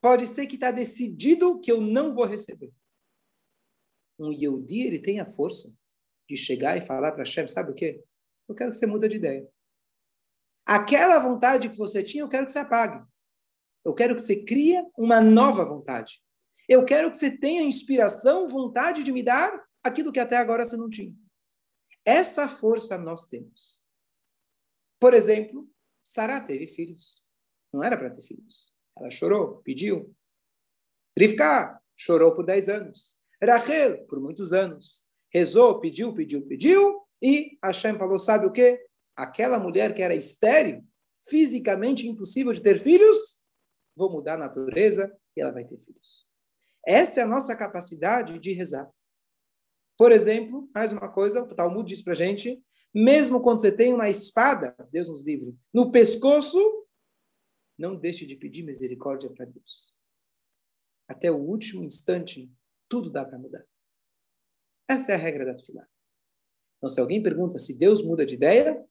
[0.02, 2.74] Pode ser que está decidido que eu não vou receber.
[4.20, 5.78] Um Yehudi, ele tem a força
[6.28, 8.04] de chegar e falar para Hashem, sabe o quê?
[8.50, 9.48] Eu quero que você mude de ideia.
[10.66, 13.06] Aquela vontade que você tinha, eu quero que você apague.
[13.84, 16.22] Eu quero que você crie uma nova vontade.
[16.68, 19.52] Eu quero que você tenha inspiração, vontade de me dar
[19.84, 21.14] aquilo que até agora você não tinha.
[22.06, 23.82] Essa força nós temos.
[25.00, 25.70] Por exemplo,
[26.02, 27.24] Sarah teve filhos.
[27.74, 28.74] Não era para ter filhos.
[28.98, 30.16] Ela chorou, pediu.
[31.18, 33.18] Rivka chorou por 10 anos.
[33.44, 35.04] Rachel, por muitos anos.
[35.34, 37.02] Rezou, pediu, pediu, pediu.
[37.22, 38.86] E Hashem falou: sabe o quê?
[39.16, 40.84] Aquela mulher que era estéril,
[41.28, 43.33] fisicamente impossível de ter filhos,
[43.96, 46.28] vou mudar a natureza e ela vai ter filhos.
[46.86, 48.92] Essa é a nossa capacidade de rezar.
[49.98, 52.62] Por exemplo, mais uma coisa, o Talmud diz para gente,
[52.94, 56.60] mesmo quando você tem uma espada, Deus nos livre, no pescoço,
[57.78, 60.00] não deixe de pedir misericórdia para Deus.
[61.08, 62.52] Até o último instante,
[62.88, 63.66] tudo dá para mudar.
[64.88, 65.88] Essa é a regra da Tefilá.
[66.78, 68.84] Então, se alguém pergunta se Deus muda de ideia,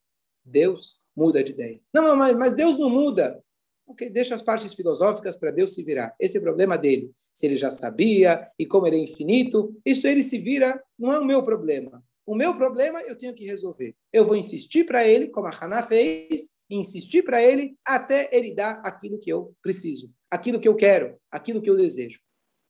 [0.44, 1.80] Deus muda de ideia.
[1.94, 3.44] Não, mas, mas Deus não muda.
[3.92, 6.16] Ok, deixa as partes filosóficas para Deus se virar.
[6.18, 7.12] Esse é o problema dele.
[7.30, 11.18] Se ele já sabia e como ele é infinito, isso ele se vira, não é
[11.18, 12.02] o meu problema.
[12.24, 13.94] O meu problema eu tenho que resolver.
[14.10, 18.80] Eu vou insistir para ele, como a Haná fez, insistir para ele até ele dar
[18.82, 22.18] aquilo que eu preciso, aquilo que eu quero, aquilo que eu desejo.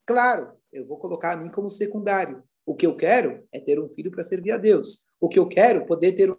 [0.04, 2.42] Claro, eu vou colocar a mim como secundário.
[2.66, 5.06] O que eu quero é ter um filho para servir a Deus.
[5.20, 6.36] O que eu quero, poder ter um.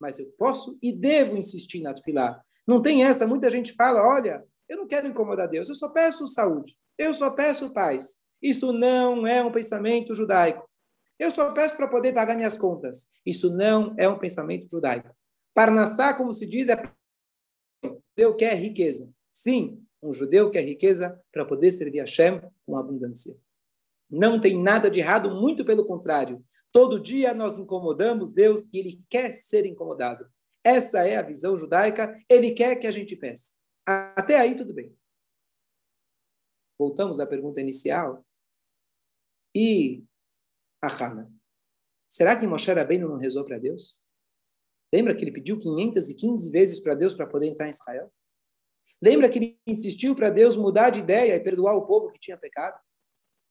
[0.00, 2.42] Mas eu posso e devo insistir na tefilá.
[2.68, 3.26] Não tem essa.
[3.26, 7.30] Muita gente fala: olha, eu não quero incomodar Deus, eu só peço saúde, eu só
[7.30, 8.18] peço paz.
[8.42, 10.68] Isso não é um pensamento judaico.
[11.18, 13.10] Eu só peço para poder pagar minhas contas.
[13.26, 15.12] Isso não é um pensamento judaico.
[15.52, 16.80] Parnassá, como se diz, é
[17.82, 19.10] judeu quer riqueza.
[19.32, 23.36] Sim, um judeu quer riqueza para poder servir a Shem com abundância.
[24.08, 26.44] Não tem nada de errado, muito pelo contrário.
[26.70, 30.28] Todo dia nós incomodamos Deus e Ele quer ser incomodado.
[30.68, 32.22] Essa é a visão judaica.
[32.28, 33.54] Ele quer que a gente peça.
[33.86, 34.94] Até aí, tudo bem.
[36.78, 38.22] Voltamos à pergunta inicial.
[39.56, 40.04] E
[40.82, 41.32] a Hana?
[42.06, 44.04] Será que Moshe Rabbeinu não rezou para Deus?
[44.92, 48.12] Lembra que ele pediu 515 vezes para Deus para poder entrar em Israel?
[49.00, 52.36] Lembra que ele insistiu para Deus mudar de ideia e perdoar o povo que tinha
[52.36, 52.78] pecado?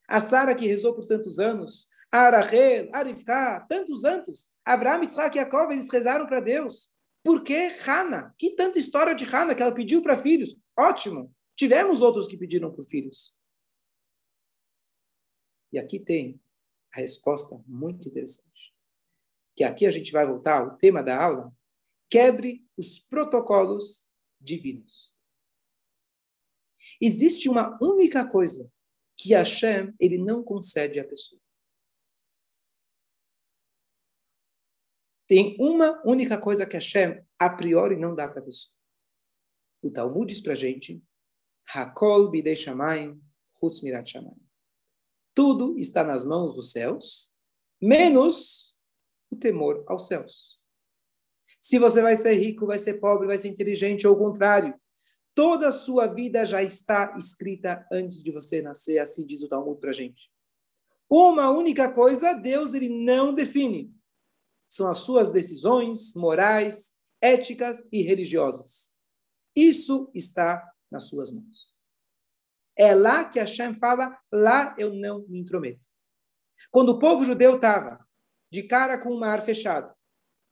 [0.08, 5.39] A Sara que rezou por tantos anos, a Arachel, Arifká, tantos anos, Avraham, Yitzhak e
[5.39, 6.95] Yaakov, eles rezaram para Deus.
[7.23, 8.34] Por que Hana?
[8.38, 10.56] Que tanta história de Hana que ela pediu para filhos?
[10.77, 11.34] Ótimo.
[11.56, 13.39] Tivemos outros que pediram por filhos.
[15.71, 16.39] E aqui tem
[16.93, 18.73] a resposta muito interessante.
[19.56, 21.53] Que aqui a gente vai voltar ao tema da aula.
[22.10, 24.08] Quebre os protocolos
[24.39, 25.15] divinos.
[27.01, 28.71] Existe uma única coisa
[29.17, 31.41] que Hashem ele não concede à pessoa.
[35.27, 38.73] Tem uma única coisa que Hashem a priori não dá para a pessoa.
[39.81, 41.03] O Talmud diz para a gente,
[41.73, 43.21] Hakol bidei shamayim,
[43.59, 44.41] chutz mirat shamayim.
[45.33, 47.37] Tudo está nas mãos dos céus,
[47.81, 48.79] menos
[49.29, 50.59] o temor aos céus.
[51.59, 54.73] Se você vai ser rico, vai ser pobre, vai ser inteligente ou o contrário,
[55.35, 59.79] toda a sua vida já está escrita antes de você nascer, assim diz o Talmud
[59.79, 60.31] para a gente.
[61.09, 63.96] Uma única coisa, Deus ele não define
[64.67, 68.97] são as suas decisões morais, éticas e religiosas.
[69.56, 71.73] Isso está nas suas mãos.
[72.77, 75.86] É lá que Hashem fala, lá eu não me intrometo.
[76.69, 78.06] Quando o povo judeu estava
[78.51, 79.93] de cara com o mar fechado,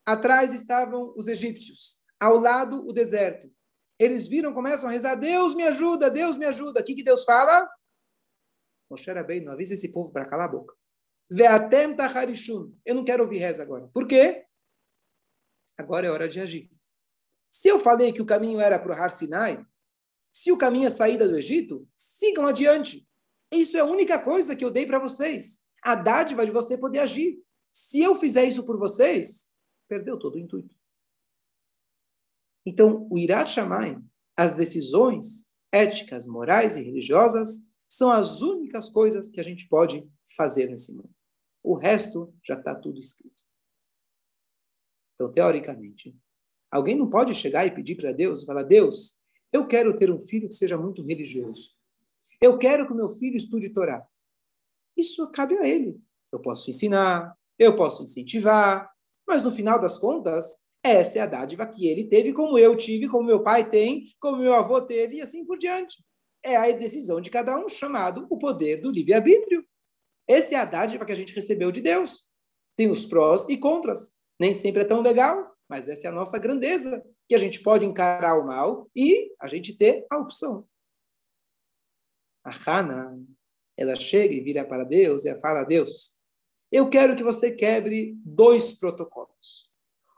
[0.05, 3.51] atrás estavam os egípcios, ao lado o deserto.
[3.99, 6.81] Eles viram, começam a rezar, Deus me ajuda, Deus me ajuda.
[6.81, 7.69] O que, que Deus fala?
[8.89, 10.75] Moshe bem, não avisa esse povo para calar a boca.
[11.29, 12.73] Ve'atem tacharishun.
[12.85, 13.87] Eu não quero ouvir reza agora.
[13.93, 14.45] Por quê?
[15.77, 16.71] Agora é hora de agir.
[17.49, 19.65] Se eu falei que o caminho era para o Har Sinai,
[20.31, 23.07] se o caminho é saída do Egito, sigam adiante.
[23.51, 25.65] Isso é a única coisa que eu dei para vocês.
[25.81, 27.41] A dádiva de você poder agir.
[27.73, 29.55] Se eu fizer isso por vocês,
[29.87, 30.75] perdeu todo o intuito.
[32.65, 34.03] Então, o Irat Shamayim,
[34.37, 40.67] as decisões éticas, morais e religiosas, são as únicas coisas que a gente pode fazer
[40.67, 41.14] nesse mundo.
[41.65, 43.43] O resto já está tudo escrito.
[45.13, 46.15] Então, teoricamente,
[46.69, 50.47] alguém não pode chegar e pedir para Deus, falar, Deus, eu quero ter um filho
[50.47, 51.71] que seja muito religioso.
[52.39, 54.05] Eu quero que meu filho estude Torá.
[54.95, 55.99] Isso cabe a ele.
[56.31, 58.91] Eu posso ensinar, eu posso incentivar,
[59.27, 63.07] mas no final das contas, essa é a dádiva que ele teve, como eu tive,
[63.07, 66.03] como meu pai tem, como meu avô teve, e assim por diante
[66.45, 69.65] é a decisão de cada um, chamado o poder do livre-arbítrio.
[70.27, 72.29] Esse é a dádiva que a gente recebeu de Deus.
[72.75, 74.19] Tem os prós e contras.
[74.39, 77.85] Nem sempre é tão legal, mas essa é a nossa grandeza, que a gente pode
[77.85, 80.67] encarar o mal e a gente ter a opção.
[82.43, 83.17] A Hana,
[83.77, 86.15] ela chega e vira para Deus e fala a Deus,
[86.71, 89.71] eu quero que você quebre dois protocolos.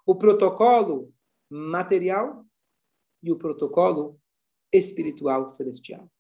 [0.06, 1.14] O protocolo
[1.50, 2.46] material
[3.22, 4.20] e o protocolo
[4.74, 6.12] espiritual celestial.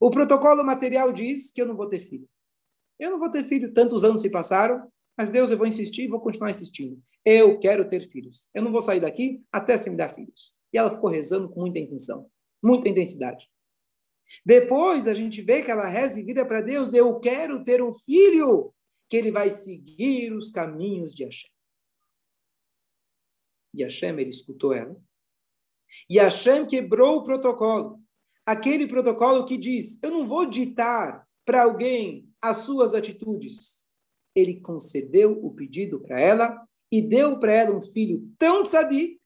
[0.00, 2.28] O protocolo material diz que eu não vou ter filho.
[3.02, 4.88] Eu não vou ter filho, tantos anos se passaram,
[5.18, 7.02] mas Deus, eu vou insistir e vou continuar insistindo.
[7.24, 8.48] Eu quero ter filhos.
[8.54, 10.56] Eu não vou sair daqui até você me dar filhos.
[10.72, 12.30] E ela ficou rezando com muita intenção,
[12.62, 13.50] muita intensidade.
[14.46, 17.92] Depois a gente vê que ela reza e vira para Deus: Eu quero ter um
[17.92, 18.72] filho
[19.08, 21.50] que ele vai seguir os caminhos de Hashem.
[23.74, 24.96] E Hashem, ele escutou ela.
[26.08, 28.00] E Hashem quebrou o protocolo
[28.46, 33.88] aquele protocolo que diz: eu não vou ditar para alguém as suas atitudes.
[34.34, 39.20] Ele concedeu o pedido para ela e deu para ela um filho tão tzadik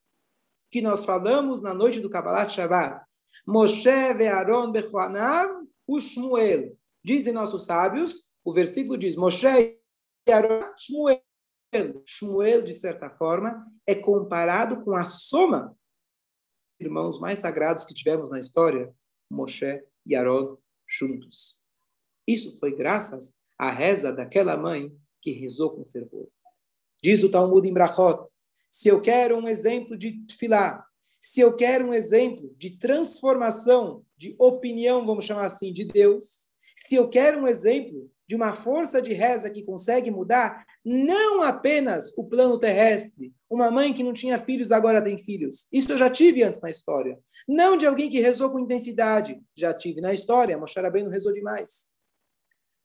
[0.71, 3.05] que nós falamos na noite do Kabbalat Shabbat.
[3.47, 5.51] Moshe ve'aron bechoanav
[5.89, 6.77] ushmuel.
[7.05, 9.47] Dizem nossos sábios, o versículo diz, Moshe
[10.29, 11.23] Aaron Shmuel.
[12.05, 15.77] Shmuel, de certa forma, é comparado com a soma
[16.81, 18.95] irmãos mais sagrados que tivemos na história,
[19.31, 21.63] Moshe e Aaron juntos.
[22.27, 26.29] Isso foi graças à reza daquela mãe que rezou com fervor.
[27.03, 28.25] Diz o Talmud em Brachot,
[28.71, 30.85] se eu quero um exemplo de tefilá,
[31.21, 36.95] se eu quero um exemplo de transformação de opinião, vamos chamar assim, de Deus, se
[36.95, 42.25] eu quero um exemplo de uma força de reza que consegue mudar não apenas o
[42.25, 45.67] plano terrestre, uma mãe que não tinha filhos agora tem filhos.
[45.73, 47.19] Isso eu já tive antes na história.
[47.49, 51.91] Não de alguém que rezou com intensidade, já tive na história, Moshe não rezou demais.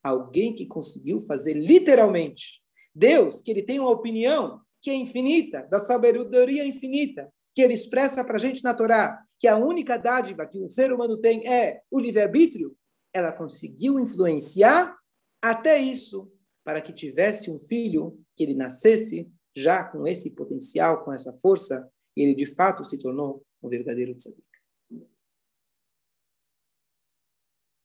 [0.03, 2.61] Alguém que conseguiu fazer literalmente.
[2.93, 8.23] Deus, que ele tem uma opinião que é infinita, da sabedoria infinita, que ele expressa
[8.23, 11.81] para a gente na Torá, que a única dádiva que um ser humano tem é
[11.91, 12.75] o livre-arbítrio,
[13.13, 14.97] ela conseguiu influenciar
[15.41, 16.31] até isso,
[16.63, 21.91] para que tivesse um filho, que ele nascesse já com esse potencial, com essa força,
[22.15, 24.43] e ele de fato se tornou um verdadeiro tzadik.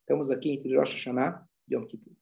[0.00, 2.14] Estamos aqui entre Rosh Hashanah Yom Kippur.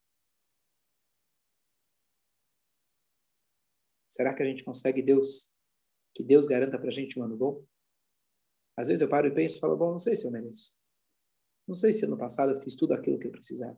[4.08, 5.58] Será que a gente consegue Deus,
[6.14, 7.64] que Deus garanta para a gente um ano bom?
[8.76, 10.80] Às vezes eu paro e penso e falo, bom, não sei se eu mereço.
[11.66, 13.76] Não sei se ano passado eu fiz tudo aquilo que eu precisava.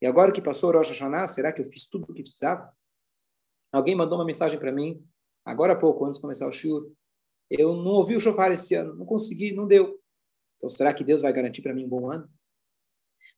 [0.00, 2.72] E agora que passou o Rosh Hashanah, será que eu fiz tudo o que precisava?
[3.72, 5.06] Alguém mandou uma mensagem para mim,
[5.44, 6.92] agora há pouco, antes de começar o shur.
[7.50, 10.00] Eu não ouvi o shofar esse ano, não consegui, não deu.
[10.56, 12.32] Então, será que Deus vai garantir para mim um bom ano?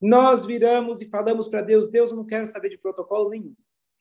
[0.01, 3.55] Nós viramos e falamos para Deus: Deus, eu não quero saber de protocolo nenhum.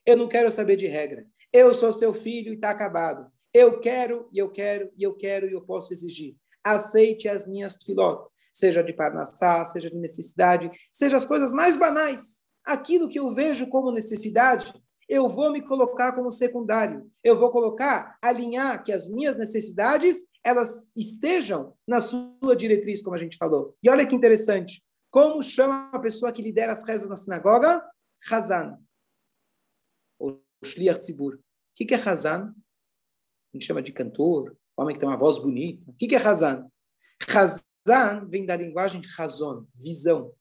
[0.06, 1.26] Eu não quero saber de regra.
[1.52, 3.32] Eu sou seu filho e está acabado.
[3.54, 6.36] Eu quero, e eu quero, e eu quero, e eu posso exigir.
[6.64, 12.44] Aceite as minhas filó, seja de parnassá, seja de necessidade, seja as coisas mais banais.
[12.66, 14.74] Aquilo que eu vejo como necessidade,
[15.08, 17.10] eu vou me colocar como secundário.
[17.24, 23.20] Eu vou colocar, alinhar que as minhas necessidades, elas estejam na sua diretriz, como a
[23.20, 23.76] gente falou.
[23.82, 24.84] E olha que interessante.
[25.16, 27.82] Como chama a pessoa que lidera as rezas na sinagoga?
[28.30, 28.78] Hazan.
[30.20, 31.36] Ou Shliach Tzibur.
[31.36, 31.40] O
[31.74, 32.54] que é Hazan?
[32.54, 32.54] A
[33.54, 35.90] gente chama de cantor, homem que tem uma voz bonita.
[35.90, 36.70] O que é Hazan?
[37.30, 40.34] Hazan vem da linguagem razon, visão.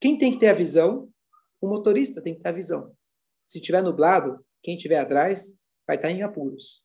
[0.00, 1.12] Quem tem que ter a visão?
[1.60, 2.96] O motorista tem que ter a visão.
[3.44, 6.82] Se estiver nublado, quem estiver atrás vai estar em apuros.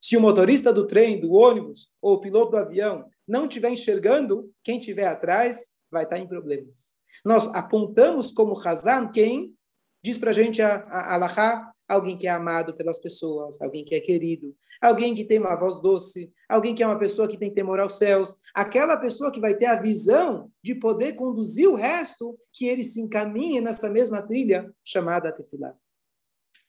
[0.00, 4.52] Se o motorista do trem, do ônibus ou o piloto do avião não estiver enxergando,
[4.64, 6.96] quem estiver atrás vai estar em problemas.
[7.24, 9.54] Nós apontamos como Hazan quem
[10.02, 13.94] diz para a gente a, a, a alguém que é amado pelas pessoas, alguém que
[13.94, 17.52] é querido, alguém que tem uma voz doce, alguém que é uma pessoa que tem
[17.52, 22.36] temor aos céus, aquela pessoa que vai ter a visão de poder conduzir o resto,
[22.52, 25.74] que ele se encaminhe nessa mesma trilha chamada Tefilá.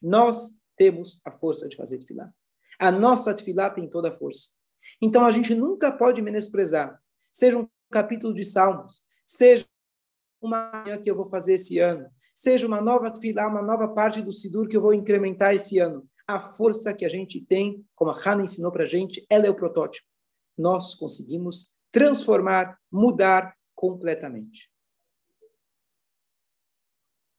[0.02, 2.32] Nós temos a força de fazer Tefilá.
[2.78, 4.52] A nossa Tefilá tem toda a força.
[5.02, 7.00] Então a gente nunca pode menosprezar,
[7.32, 9.66] seja um capítulo de Salmos, seja
[10.42, 14.22] uma manhã que eu vou fazer esse ano, seja uma nova tefilá, uma nova parte
[14.22, 16.08] do Sidur que eu vou incrementar esse ano.
[16.28, 19.50] A força que a gente tem, como a Hannah ensinou para a gente, ela é
[19.50, 20.08] o protótipo.
[20.58, 24.72] Nós conseguimos transformar, mudar completamente.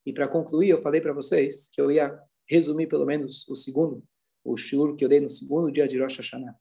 [0.07, 4.07] E para concluir, eu falei para vocês que eu ia resumir pelo menos o segundo,
[4.45, 6.55] o shiur que eu dei no segundo dia de Rosh Hashanah.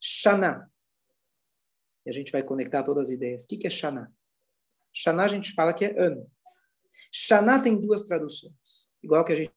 [0.00, 0.70] Shana.
[2.04, 3.44] E a gente vai conectar todas as ideias.
[3.44, 4.12] O que é Shana?
[4.92, 6.30] Shana a gente fala que é ano.
[7.10, 9.52] Shana tem duas traduções, igual que a gente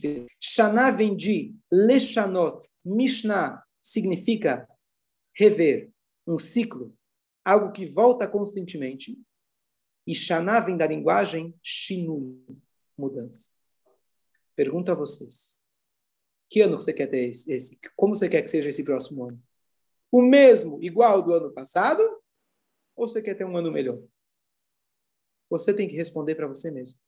[0.00, 0.30] fez.
[0.38, 4.68] Shana vem de Leshanot, Mishnah, significa
[5.34, 5.90] rever,
[6.26, 6.96] um ciclo,
[7.44, 9.18] algo que volta constantemente.
[10.06, 12.42] E Shana vem da linguagem Shinu,
[12.96, 13.50] mudança.
[14.54, 15.64] Pergunto a vocês,
[16.50, 17.78] que ano você quer ter esse, esse?
[17.94, 19.42] Como você quer que seja esse próximo ano?
[20.10, 22.02] O mesmo, igual do ano passado?
[22.96, 24.00] Ou você quer ter um ano melhor?
[25.50, 26.98] Você tem que responder para você mesmo.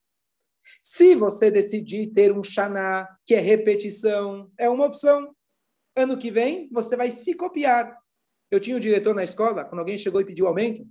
[0.82, 5.34] Se você decidir ter um Shana, que é repetição, é uma opção.
[5.96, 7.96] Ano que vem, você vai se copiar.
[8.50, 10.86] Eu tinha um diretor na escola, quando alguém chegou e pediu aumento,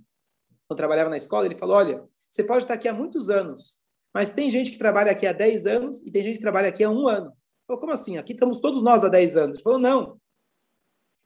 [0.68, 3.80] eu trabalhava na escola, ele falou: Olha, você pode estar aqui há muitos anos,
[4.14, 6.84] mas tem gente que trabalha aqui há 10 anos e tem gente que trabalha aqui
[6.84, 7.32] há um ano.
[7.66, 8.18] Falou, como assim?
[8.18, 9.54] Aqui estamos todos nós há 10 anos.
[9.54, 10.20] Ele falou, não.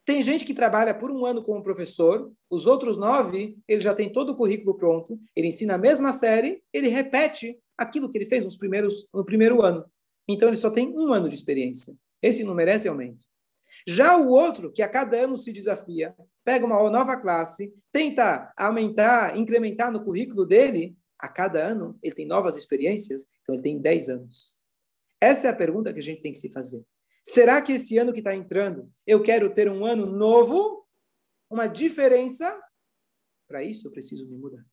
[0.04, 4.12] Tem gente que trabalha por um ano como professor, os outros nove, ele já tem
[4.12, 8.44] todo o currículo pronto, ele ensina a mesma série, ele repete aquilo que ele fez
[8.44, 9.84] nos primeiros, no primeiro ano.
[10.28, 11.94] Então ele só tem um ano de experiência.
[12.22, 13.24] Esse não merece aumento.
[13.86, 16.14] Já o outro, que a cada ano se desafia,
[16.44, 22.26] pega uma nova classe, tenta aumentar, incrementar no currículo dele, a cada ano ele tem
[22.26, 24.60] novas experiências, então ele tem 10 anos.
[25.20, 26.84] Essa é a pergunta que a gente tem que se fazer.
[27.26, 30.86] Será que esse ano que está entrando, eu quero ter um ano novo,
[31.50, 32.60] uma diferença?
[33.48, 34.64] Para isso eu preciso me mudar.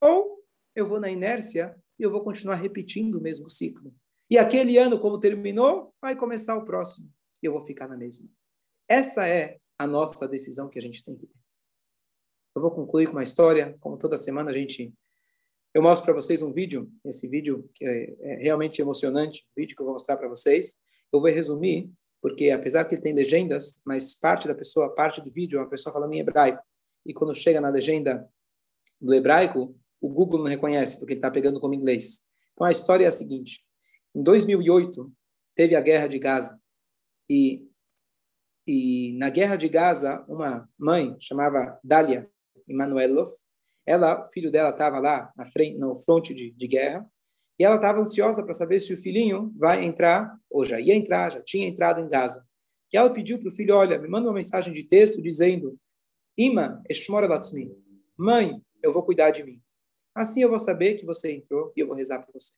[0.00, 0.42] Ou
[0.74, 3.94] eu vou na inércia e eu vou continuar repetindo o mesmo ciclo.
[4.30, 7.12] E aquele ano, como terminou, vai começar o próximo.
[7.42, 8.26] E eu vou ficar na mesma.
[8.88, 11.36] Essa é a nossa decisão que a gente tem que ter.
[12.56, 13.76] Eu vou concluir com uma história.
[13.78, 14.92] Como toda semana a gente
[15.74, 19.74] eu mostro para vocês um vídeo, esse vídeo que é, é realmente emocionante, um vídeo
[19.74, 20.82] que eu vou mostrar para vocês.
[21.10, 25.30] Eu vou resumir, porque apesar que ele tem legendas, mas parte da pessoa, parte do
[25.30, 26.62] vídeo é uma pessoa falando em hebraico.
[27.06, 28.28] E quando chega na legenda
[29.00, 32.26] do hebraico, o Google não reconhece, porque ele está pegando como inglês.
[32.52, 33.64] Então a história é a seguinte:
[34.14, 35.10] em 2008
[35.54, 36.60] teve a guerra de Gaza
[37.28, 37.66] e
[38.64, 42.30] e na guerra de Gaza uma mãe chamava Dalia
[42.68, 43.28] Emanuelov
[43.86, 47.06] ela, o filho dela estava lá na frente, no fronte de, de guerra,
[47.58, 51.32] e ela estava ansiosa para saber se o filhinho vai entrar, ou já ia entrar,
[51.32, 52.44] já tinha entrado em Gaza.
[52.92, 55.78] E ela pediu para o filho, olha, me manda uma mensagem de texto dizendo,
[56.36, 57.70] Ima, eshmora latzmi,
[58.16, 59.60] mãe, eu vou cuidar de mim.
[60.14, 62.54] Assim eu vou saber que você entrou e eu vou rezar para você.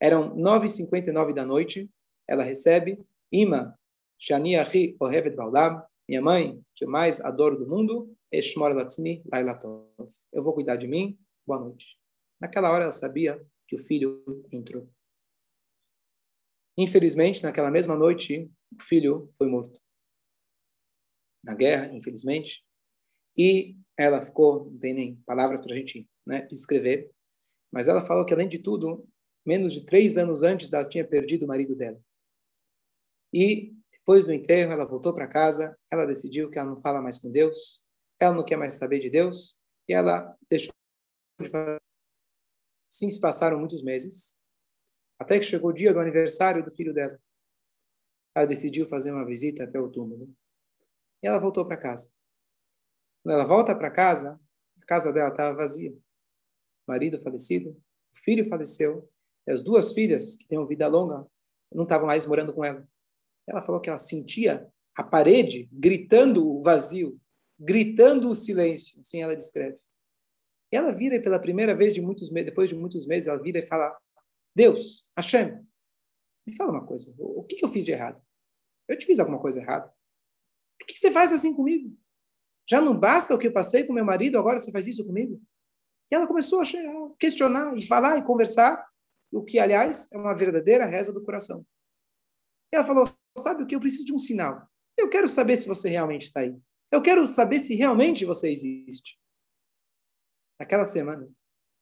[0.00, 1.88] Eram 9h59 da noite,
[2.26, 2.98] ela recebe,
[3.30, 3.78] Ima,
[4.18, 4.54] shani
[5.00, 5.82] ohevet baulam,
[6.12, 8.14] minha mãe, que eu mais adoro do mundo,
[9.32, 9.88] Lailatov.
[10.30, 11.98] Eu vou cuidar de mim, boa noite.
[12.38, 14.86] Naquela hora ela sabia que o filho entrou.
[16.76, 19.80] Infelizmente, naquela mesma noite, o filho foi morto.
[21.42, 22.62] Na guerra, infelizmente.
[23.34, 27.10] E ela ficou, não tem nem palavra para a gente né, descrever,
[27.72, 29.08] mas ela falou que, além de tudo,
[29.46, 31.98] menos de três anos antes, ela tinha perdido o marido dela.
[33.32, 37.20] E, depois do enterro, ela voltou para casa, ela decidiu que ela não fala mais
[37.20, 37.84] com Deus,
[38.18, 40.72] ela não quer mais saber de Deus, e ela deixou
[41.40, 41.80] de falar.
[42.88, 44.42] Sim, se passaram muitos meses,
[45.20, 47.16] até que chegou o dia do aniversário do filho dela.
[48.34, 50.28] Ela decidiu fazer uma visita até o túmulo.
[51.22, 52.12] E ela voltou para casa.
[53.22, 54.40] Quando ela volta para casa,
[54.80, 55.92] a casa dela estava vazia.
[55.92, 55.98] O
[56.88, 59.08] marido falecido, o filho faleceu,
[59.46, 61.24] e as duas filhas, que têm uma vida longa,
[61.72, 62.86] não estavam mais morando com ela.
[63.46, 64.66] Ela falou que ela sentia
[64.96, 67.20] a parede gritando o vazio,
[67.58, 69.78] gritando o silêncio, assim ela descreve.
[70.70, 73.96] Ela vira pela primeira vez de muitos depois de muitos meses, ela vira e fala:
[74.54, 75.66] Deus, Hashem,
[76.46, 77.14] me fala uma coisa.
[77.18, 78.22] O que, que eu fiz de errado?
[78.88, 79.92] Eu te fiz alguma coisa errada?
[80.78, 81.96] Por que você faz assim comigo?
[82.68, 85.40] Já não basta o que eu passei com meu marido, agora você faz isso comigo?
[86.10, 86.64] E ela começou a
[87.18, 88.86] questionar e falar e conversar,
[89.32, 91.66] o que, aliás, é uma verdadeira reza do coração.
[92.70, 93.06] Ela falou:
[93.36, 93.74] Sabe o que?
[93.74, 94.68] Eu preciso de um sinal.
[94.98, 96.54] Eu quero saber se você realmente está aí.
[96.90, 99.18] Eu quero saber se realmente você existe.
[100.60, 101.28] Naquela semana,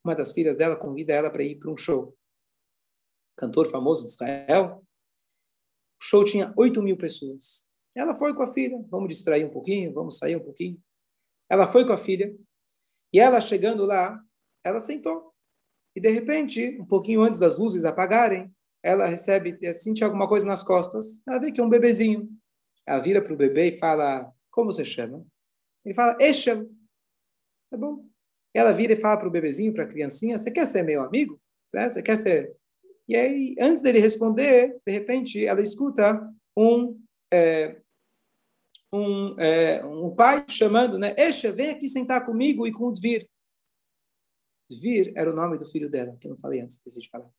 [0.03, 2.17] uma das filhas dela convida ela para ir para um show
[3.37, 4.83] cantor famoso de Israel.
[5.99, 7.67] O show tinha 8 mil pessoas.
[7.95, 10.81] Ela foi com a filha, vamos distrair um pouquinho, vamos sair um pouquinho.
[11.49, 12.33] Ela foi com a filha,
[13.13, 14.17] e ela chegando lá,
[14.63, 15.33] ela sentou.
[15.95, 18.49] E de repente, um pouquinho antes das luzes apagarem,
[18.83, 22.29] ela recebe, sente alguma coisa nas costas, ela vê que é um bebezinho.
[22.85, 25.25] Ela vira para o bebê e fala, como você chama?
[25.85, 26.69] Ele fala, Eshel.
[27.69, 28.05] Tá bom.
[28.53, 31.39] Ela vira e fala para o bebezinho, para a criancinha, você quer ser meu amigo?
[31.67, 32.55] Você quer ser
[33.11, 36.17] e aí, antes dele responder, de repente, ela escuta
[36.55, 36.97] um,
[37.29, 37.81] é,
[38.93, 41.13] um, é, um pai chamando, né?
[41.17, 43.27] Esha, vem aqui sentar comigo e com o Dvir.
[44.69, 47.29] Dvir era o nome do filho dela, que eu não falei antes, esqueci de falar.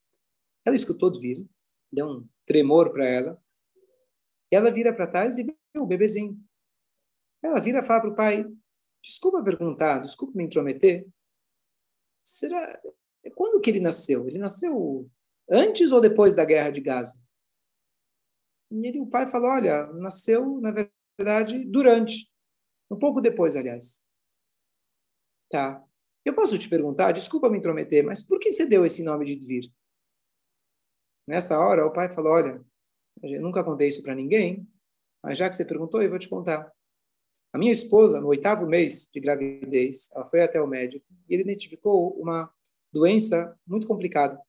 [0.65, 1.45] Ela escutou Dvir,
[1.91, 3.43] deu um tremor para ela,
[4.51, 6.39] ela vira para trás e vê o bebezinho.
[7.41, 8.45] Ela vira e fala para o pai,
[9.03, 11.07] desculpa perguntar, desculpa me intrometer,
[12.23, 12.81] será...
[13.35, 14.27] Quando que ele nasceu?
[14.27, 15.09] Ele nasceu
[15.49, 17.21] Antes ou depois da guerra de Gaza?
[18.71, 20.71] E ele, o pai falou: olha, nasceu, na
[21.19, 22.29] verdade, durante.
[22.89, 24.05] Um pouco depois, aliás.
[25.49, 25.83] Tá.
[26.25, 29.35] Eu posso te perguntar, desculpa me intrometer, mas por que você deu esse nome de
[29.35, 29.69] Dvir?
[31.27, 32.61] Nessa hora, o pai falou: olha,
[33.21, 34.67] eu nunca contei isso para ninguém,
[35.21, 36.71] mas já que você perguntou, eu vou te contar.
[37.53, 41.43] A minha esposa, no oitavo mês de gravidez, ela foi até o médico e ele
[41.43, 42.51] identificou uma
[42.91, 44.39] doença muito complicada.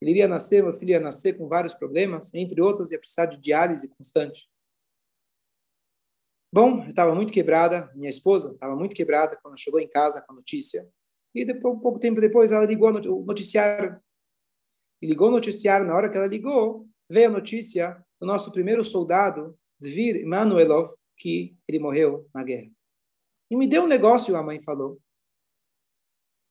[0.00, 3.40] Ele iria nascer, meu filho ia nascer com vários problemas, entre outros, ia precisar de
[3.40, 4.48] diálise constante.
[6.52, 10.32] Bom, eu estava muito quebrada, minha esposa estava muito quebrada quando chegou em casa com
[10.32, 10.86] a notícia.
[11.32, 13.98] E depois, pouco tempo depois, ela ligou o noticiário.
[15.02, 18.84] E ligou o noticiário, na hora que ela ligou, veio a notícia do nosso primeiro
[18.84, 22.70] soldado, Zvir Manuelov, que ele morreu na guerra.
[23.50, 25.02] E me deu um negócio, a mãe falou.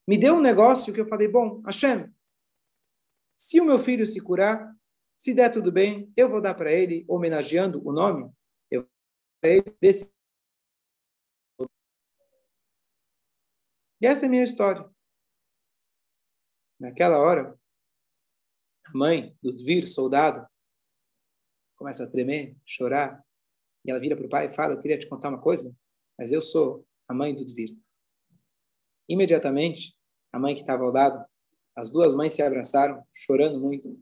[0.06, 2.14] Me deu um negócio que eu falei, bom, Hashem,
[3.34, 4.76] se o meu filho se curar,
[5.18, 8.30] se der tudo bem, eu vou dar para ele, homenageando o nome,
[8.70, 8.90] eu vou
[9.50, 10.12] ele desse.
[14.00, 14.88] E essa é a minha história.
[16.78, 17.58] Naquela hora,
[18.86, 20.46] a mãe do Dvir, soldado,
[21.76, 23.24] começa a tremer, chorar,
[23.84, 25.74] e ela vira para o pai e fala: Eu queria te contar uma coisa,
[26.18, 27.76] mas eu sou a mãe do Dvir.
[29.08, 29.96] Imediatamente,
[30.32, 31.24] a mãe que estava ao lado
[31.74, 33.98] as duas mães se abraçaram, chorando muito.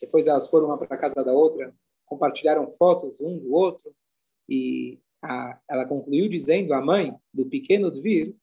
[0.00, 3.94] Depois elas foram uma para a casa da outra, compartilharam fotos um do outro.
[4.48, 8.34] E a, ela concluiu dizendo: a mãe do pequeno Dvir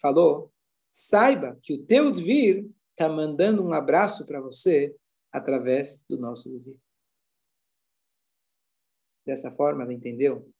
[0.00, 0.50] falou:
[0.90, 4.94] saiba que o teu Dvir está mandando um abraço para você
[5.34, 6.76] através do nosso Dvir.
[9.26, 10.50] Dessa forma, ela entendeu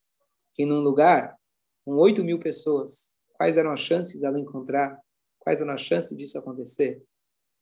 [0.53, 1.35] que num lugar
[1.83, 4.99] com 8 mil pessoas, quais eram as chances dela encontrar,
[5.39, 7.01] quais eram as chances disso acontecer?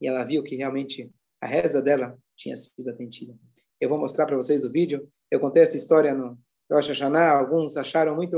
[0.04, 1.10] e ela viu que realmente
[1.40, 3.34] a reza dela tinha sido atendida.
[3.80, 5.10] Eu vou mostrar para vocês o vídeo.
[5.32, 6.38] Eu contei essa história no
[6.70, 8.38] Rosh Hashanah, alguns acharam muito,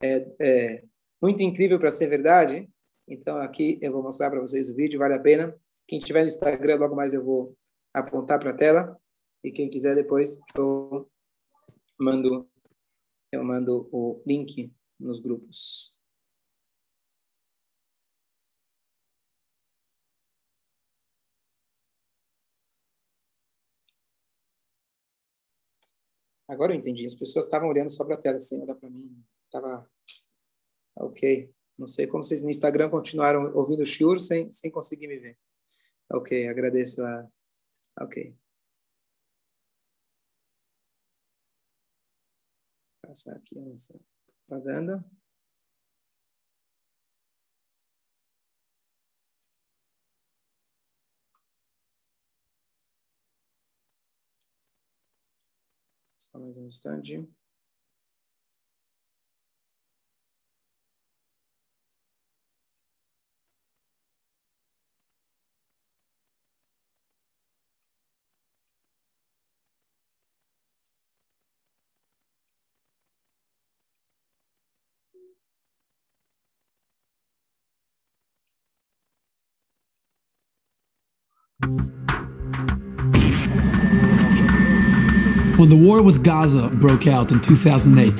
[0.00, 0.84] é, é,
[1.20, 2.68] muito incrível para ser verdade.
[3.08, 5.52] Então, aqui eu vou mostrar para vocês o vídeo, vale a pena.
[5.84, 7.56] Quem estiver no Instagram, logo mais eu vou
[7.92, 9.00] apontar para a tela.
[9.42, 11.10] E quem quiser depois eu
[11.98, 12.48] mando
[13.32, 16.00] eu mando o link nos grupos.
[26.48, 27.06] Agora eu entendi.
[27.06, 29.24] As pessoas estavam olhando só para a tela, assim, olhar para mim.
[29.52, 29.88] Tava
[30.96, 31.54] ok.
[31.78, 35.38] Não sei como vocês no Instagram continuaram ouvindo o Shur sem, sem conseguir me ver.
[36.12, 37.30] Ok, agradeço a
[38.00, 38.16] Ok.
[43.02, 44.00] Passar aqui essa
[44.46, 45.04] propaganda.
[56.16, 57.28] Só mais um instante.
[85.56, 88.14] When the war with Gaza broke out in 2008,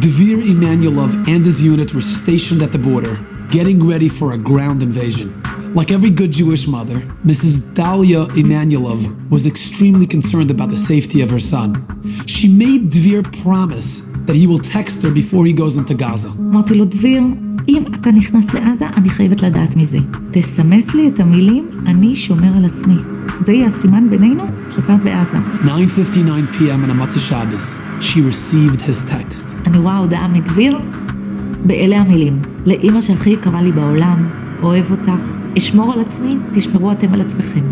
[0.00, 3.18] Devir Emanuelov and his unit were stationed at the border,
[3.50, 5.42] getting ready for a ground invasion.
[5.74, 7.74] Like every good Jewish mother, Mrs.
[7.74, 11.84] Dalia Emanuelov was extremely concerned about the safety of her son.
[12.26, 16.28] She made Dvir promise that he will text her before he goes into Gaza.
[16.40, 17.22] אמרתי לו, דביר,
[17.68, 19.98] אם אתה נכנס לעזה, אני חייבת לדעת מזה.
[20.30, 22.96] תסמס לי את המילים, אני שומר על עצמי.
[23.44, 25.38] זה יהיה הסימן בינינו שאתה בעזה.
[25.64, 25.68] 9:59
[26.54, 26.84] p.m.
[26.84, 29.46] on a Matzah Shabbos, she received his text.
[29.66, 30.78] אני רואה הודעה מדביר,
[31.66, 34.28] באלה המילים: לאימא שהכי יקרה לי בעולם,
[34.62, 35.22] אוהב אותך,
[35.58, 37.64] אשמור על עצמי, תשמרו אתם על עצמכם.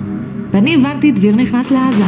[0.50, 2.04] ואני הבנתי, דביר נכנס לעזה.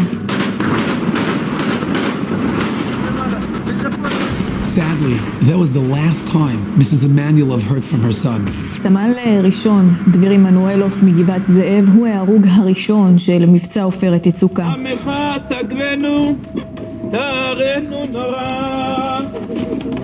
[4.76, 5.18] Sadly,
[5.50, 7.06] that was the last time Mrs.
[7.10, 8.46] Emanuelov heard from her son.
[8.68, 14.66] סמל ראשון, דביר עמנואלוף מגבעת זאב, הוא ההרוג הראשון של מבצע עופרת יצוקה.
[14.66, 16.36] עמך סגבנו,
[17.12, 19.20] תרנו נורא.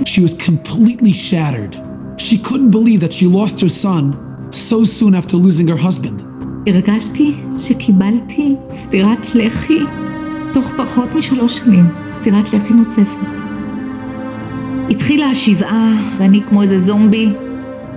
[0.06, 1.78] She was completely shattered.
[2.18, 4.04] She couldn't believe that she lost her son
[4.52, 6.24] so soon after losing her husband.
[6.68, 9.80] הרגשתי שקיבלתי סטירת לחי
[10.54, 13.41] תוך פחות משלוש שנים, סטירת לחי נוספת.
[14.93, 17.33] התחילה השבעה, ואני כמו איזה זומבי,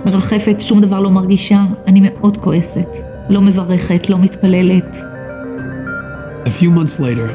[0.05, 2.87] מרחפת, שום דבר לא מרגישה, אני מאוד כועסת.
[3.29, 4.95] לא מברכת, לא מתפללת.
[6.45, 7.27] A few months later,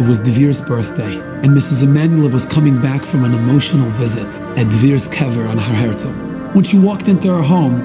[0.00, 1.78] it was Dvir's birthday, and Mrs.
[1.88, 6.12] Emanuelov was coming back from an emotional visit at Dvir's kever on Har Herzl.
[6.56, 7.76] When she walked into her home,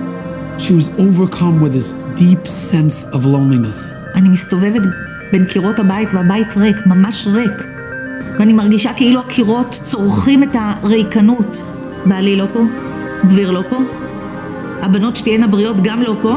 [0.64, 1.90] she was overcome with this
[2.24, 3.94] deep sense of loneliness.
[4.16, 4.82] אני מסתובבת
[5.32, 7.79] בין קירות הבית והבית ריק, ממש ריק.
[8.40, 11.58] ואני מרגישה כאילו הקירות צורכים את הריקנות.
[12.06, 12.60] בעלי לא פה,
[13.24, 13.78] דביר לא פה,
[14.82, 16.34] הבנות שתהיינה בריאות גם לא פה,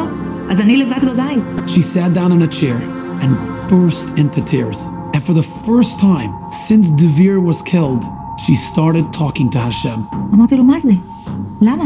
[0.51, 1.43] אז אני לבד בבית.
[1.67, 2.77] She sat down in a chair
[3.23, 3.31] and
[3.71, 4.79] burst into tears.
[5.15, 6.33] And for the first time
[6.69, 8.05] since Devir was killed,
[8.45, 9.99] she started talking to Hashem.
[10.35, 10.93] אמרתי לו, מה זה?
[11.63, 11.85] למה?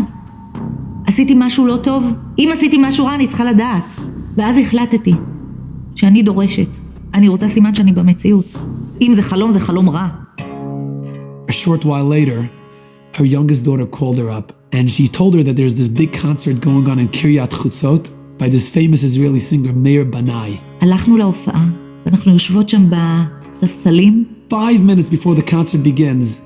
[1.07, 2.05] עשיתי משהו לא טוב?
[2.39, 3.85] אם עשיתי משהו רע, אני צריכה לדעת.
[4.37, 5.15] ואז החלטתי
[5.95, 6.69] שאני דורשת.
[7.15, 8.57] אני רוצה סימן שאני במציאות.
[9.02, 10.08] אם זה חלום, זה חלום רע.
[11.48, 12.50] A short while later,
[13.14, 16.62] her youngest daughter called her up and she told her that there's this big concert
[16.62, 18.04] going on in Kiryat Chutzot
[18.38, 20.60] by this famous Israeli singer Meir Banai.
[20.82, 21.68] הלכנו להופעה,
[22.06, 26.42] ואנחנו יושבות שם בספסלים, Five minutes before the concert begins,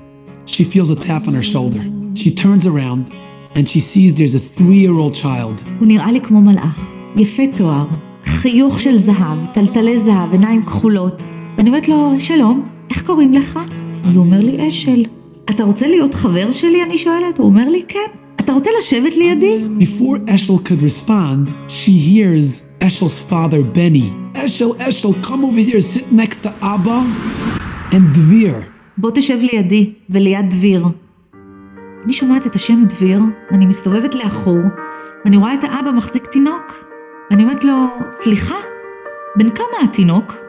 [0.46, 1.82] she feels a tap on her shoulder.
[2.14, 3.12] She turns around
[3.56, 5.64] and she sees there's a three year old child.
[5.78, 6.80] הוא נראה לי כמו מלאך,
[7.16, 7.86] יפה תואר,
[8.24, 11.22] חיוך של זהב, טלטלי זהב, עיניים כחולות.
[11.61, 13.59] ואני אומרת לו, שלום, איך קוראים לך?
[14.09, 15.05] אז הוא אומר לי, אשל.
[15.49, 16.83] אתה רוצה להיות חבר שלי?
[16.83, 17.37] אני שואלת.
[17.37, 18.09] הוא אומר לי, כן.
[18.39, 19.65] אתה רוצה לשבת לידי?
[19.79, 24.37] Before Eshel could respond, she hears Eshel's father, Benny.
[24.37, 27.03] Eshel, Eshel, come over here, sit next to Abba
[27.91, 28.55] and Dvir.
[28.97, 30.85] בוא תשב לידי וליד דביר.
[32.05, 34.59] אני שומעת את השם דביר, ואני מסתובבת לאחור,
[35.25, 36.85] ואני רואה את האבא מחזיק תינוק.
[37.31, 37.73] ואני אומרת לו,
[38.23, 38.55] סליחה,
[39.35, 40.40] בן כמה התינוק?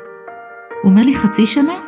[0.83, 1.79] הוא אומר לי, חצי שנה?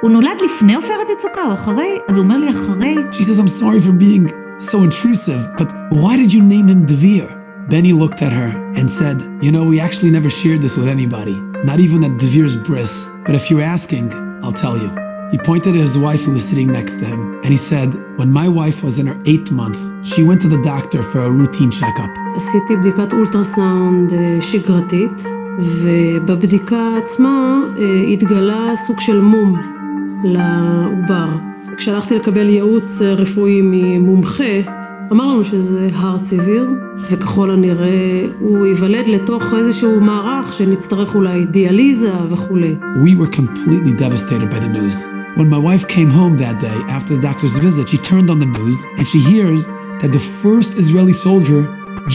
[0.00, 1.98] הוא נולד לפני עופרת יצוקה או אחרי?
[2.08, 2.96] אז הוא אומר לי, אחרי.
[3.10, 4.28] She says, I'm sorry for being
[4.58, 7.42] so intrusive, but why did you name him Devir?
[7.68, 11.36] Benny looked at her and said, You know, we actually never shared this with anybody,
[11.70, 12.92] not even at Devir's bris.
[13.24, 14.06] But if you're asking,
[14.42, 14.90] I'll tell you.
[15.32, 18.30] He pointed at his wife who was sitting next to him, and he said, When
[18.30, 19.78] my wife was in her eighth month,
[20.10, 22.10] she went to the doctor for a routine checkup.
[22.36, 25.22] עשיתי בדיקת אולטרסאונד אה, שגרתית,
[25.59, 29.53] ובבדיקה עצמה אה, התגלה סוג של מום
[30.23, 31.27] לעובר.
[31.77, 34.43] כשהלכתי לקבל ייעוץ אה, רפואי ממומחה,
[35.11, 36.67] אמר לנו שזה הר ציביר,
[37.11, 42.75] וככל הנראה הוא ייוולד לתוך איזשהו מערך שנצטרך אולי דיאליזה וכולי.
[42.81, 44.95] We were completely devastated by the news.
[45.37, 48.51] When my wife came home that day after the doctor's visit, she turned on the
[48.59, 49.61] news and she hears
[50.01, 51.61] that the first Israeli soldier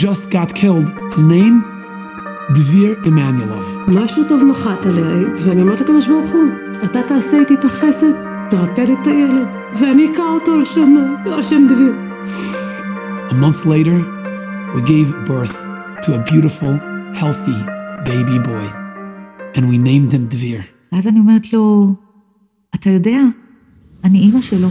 [0.05, 0.87] just got killed.
[1.15, 1.57] His name?
[2.50, 3.66] Dvir Emanuelov.
[3.88, 5.08] משהו טוב נחת עליה,
[5.46, 6.44] ואני אומרת לקדוש ברוך הוא,
[6.86, 8.12] אתה תעשה איתי את החסד,
[8.50, 9.48] תרפא לי את הילד,
[9.80, 10.94] ואני אקע אותו על שם,
[11.26, 11.94] על שם דביר.
[13.30, 14.00] A month later,
[14.76, 15.56] we gave birth
[16.04, 16.74] to a beautiful,
[17.22, 17.60] healthy
[18.06, 18.68] baby boy,
[19.56, 20.62] and we named him Dvir.
[20.92, 21.94] ואז אני אומרת לו,
[22.76, 23.20] אתה יודע,
[24.04, 24.68] אני אימא שלו.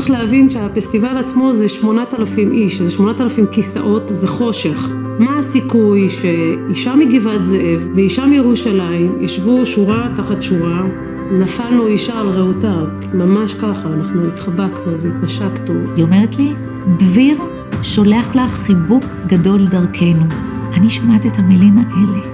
[0.00, 4.90] צריך להבין שהפסטיבל עצמו זה 8,000 איש, זה 8,000 כיסאות, זה חושך.
[5.18, 10.82] מה הסיכוי שאישה מגבעת זאב ואישה מירושלים ישבו שורה תחת שורה,
[11.38, 12.82] נפלנו אישה על רעותה,
[13.14, 15.74] ממש ככה, אנחנו התחבקנו והתנשקנו.
[15.96, 16.52] היא אומרת לי,
[16.96, 17.38] דביר
[17.82, 20.24] שולח לך חיבוק גדול דרכנו.
[20.72, 22.26] אני שומעת את המילים האלה.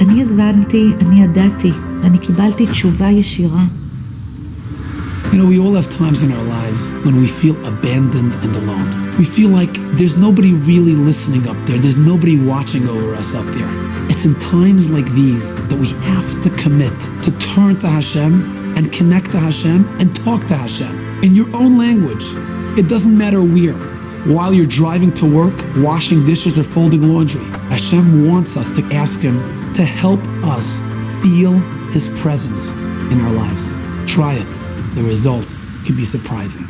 [0.00, 1.70] אני הבנתי, אני ידעתי,
[2.02, 3.79] ואני קיבלתי תשובה ישירה.
[5.32, 9.16] You know, we all have times in our lives when we feel abandoned and alone.
[9.16, 13.46] We feel like there's nobody really listening up there, there's nobody watching over us up
[13.46, 13.68] there.
[14.10, 18.92] It's in times like these that we have to commit to turn to Hashem and
[18.92, 22.24] connect to Hashem and talk to Hashem in your own language.
[22.76, 23.78] It doesn't matter where.
[24.34, 29.20] While you're driving to work, washing dishes, or folding laundry, Hashem wants us to ask
[29.20, 29.38] Him
[29.74, 30.76] to help us
[31.22, 31.52] feel
[31.92, 32.70] His presence
[33.12, 34.12] in our lives.
[34.12, 34.59] Try it.
[35.00, 36.68] The results can be surprising.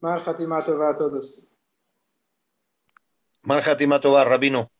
[0.00, 1.56] Mar Hatimah Tová a todos.
[3.44, 4.70] Marhatima Tovar, Rabino.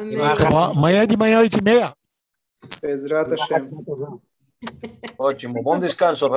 [0.00, 1.94] Amanhã de manhã, 8 meia.
[2.80, 3.68] Bezrat Hashem.
[5.18, 5.62] Ótimo.
[5.62, 6.36] Bom descanso, Rabino.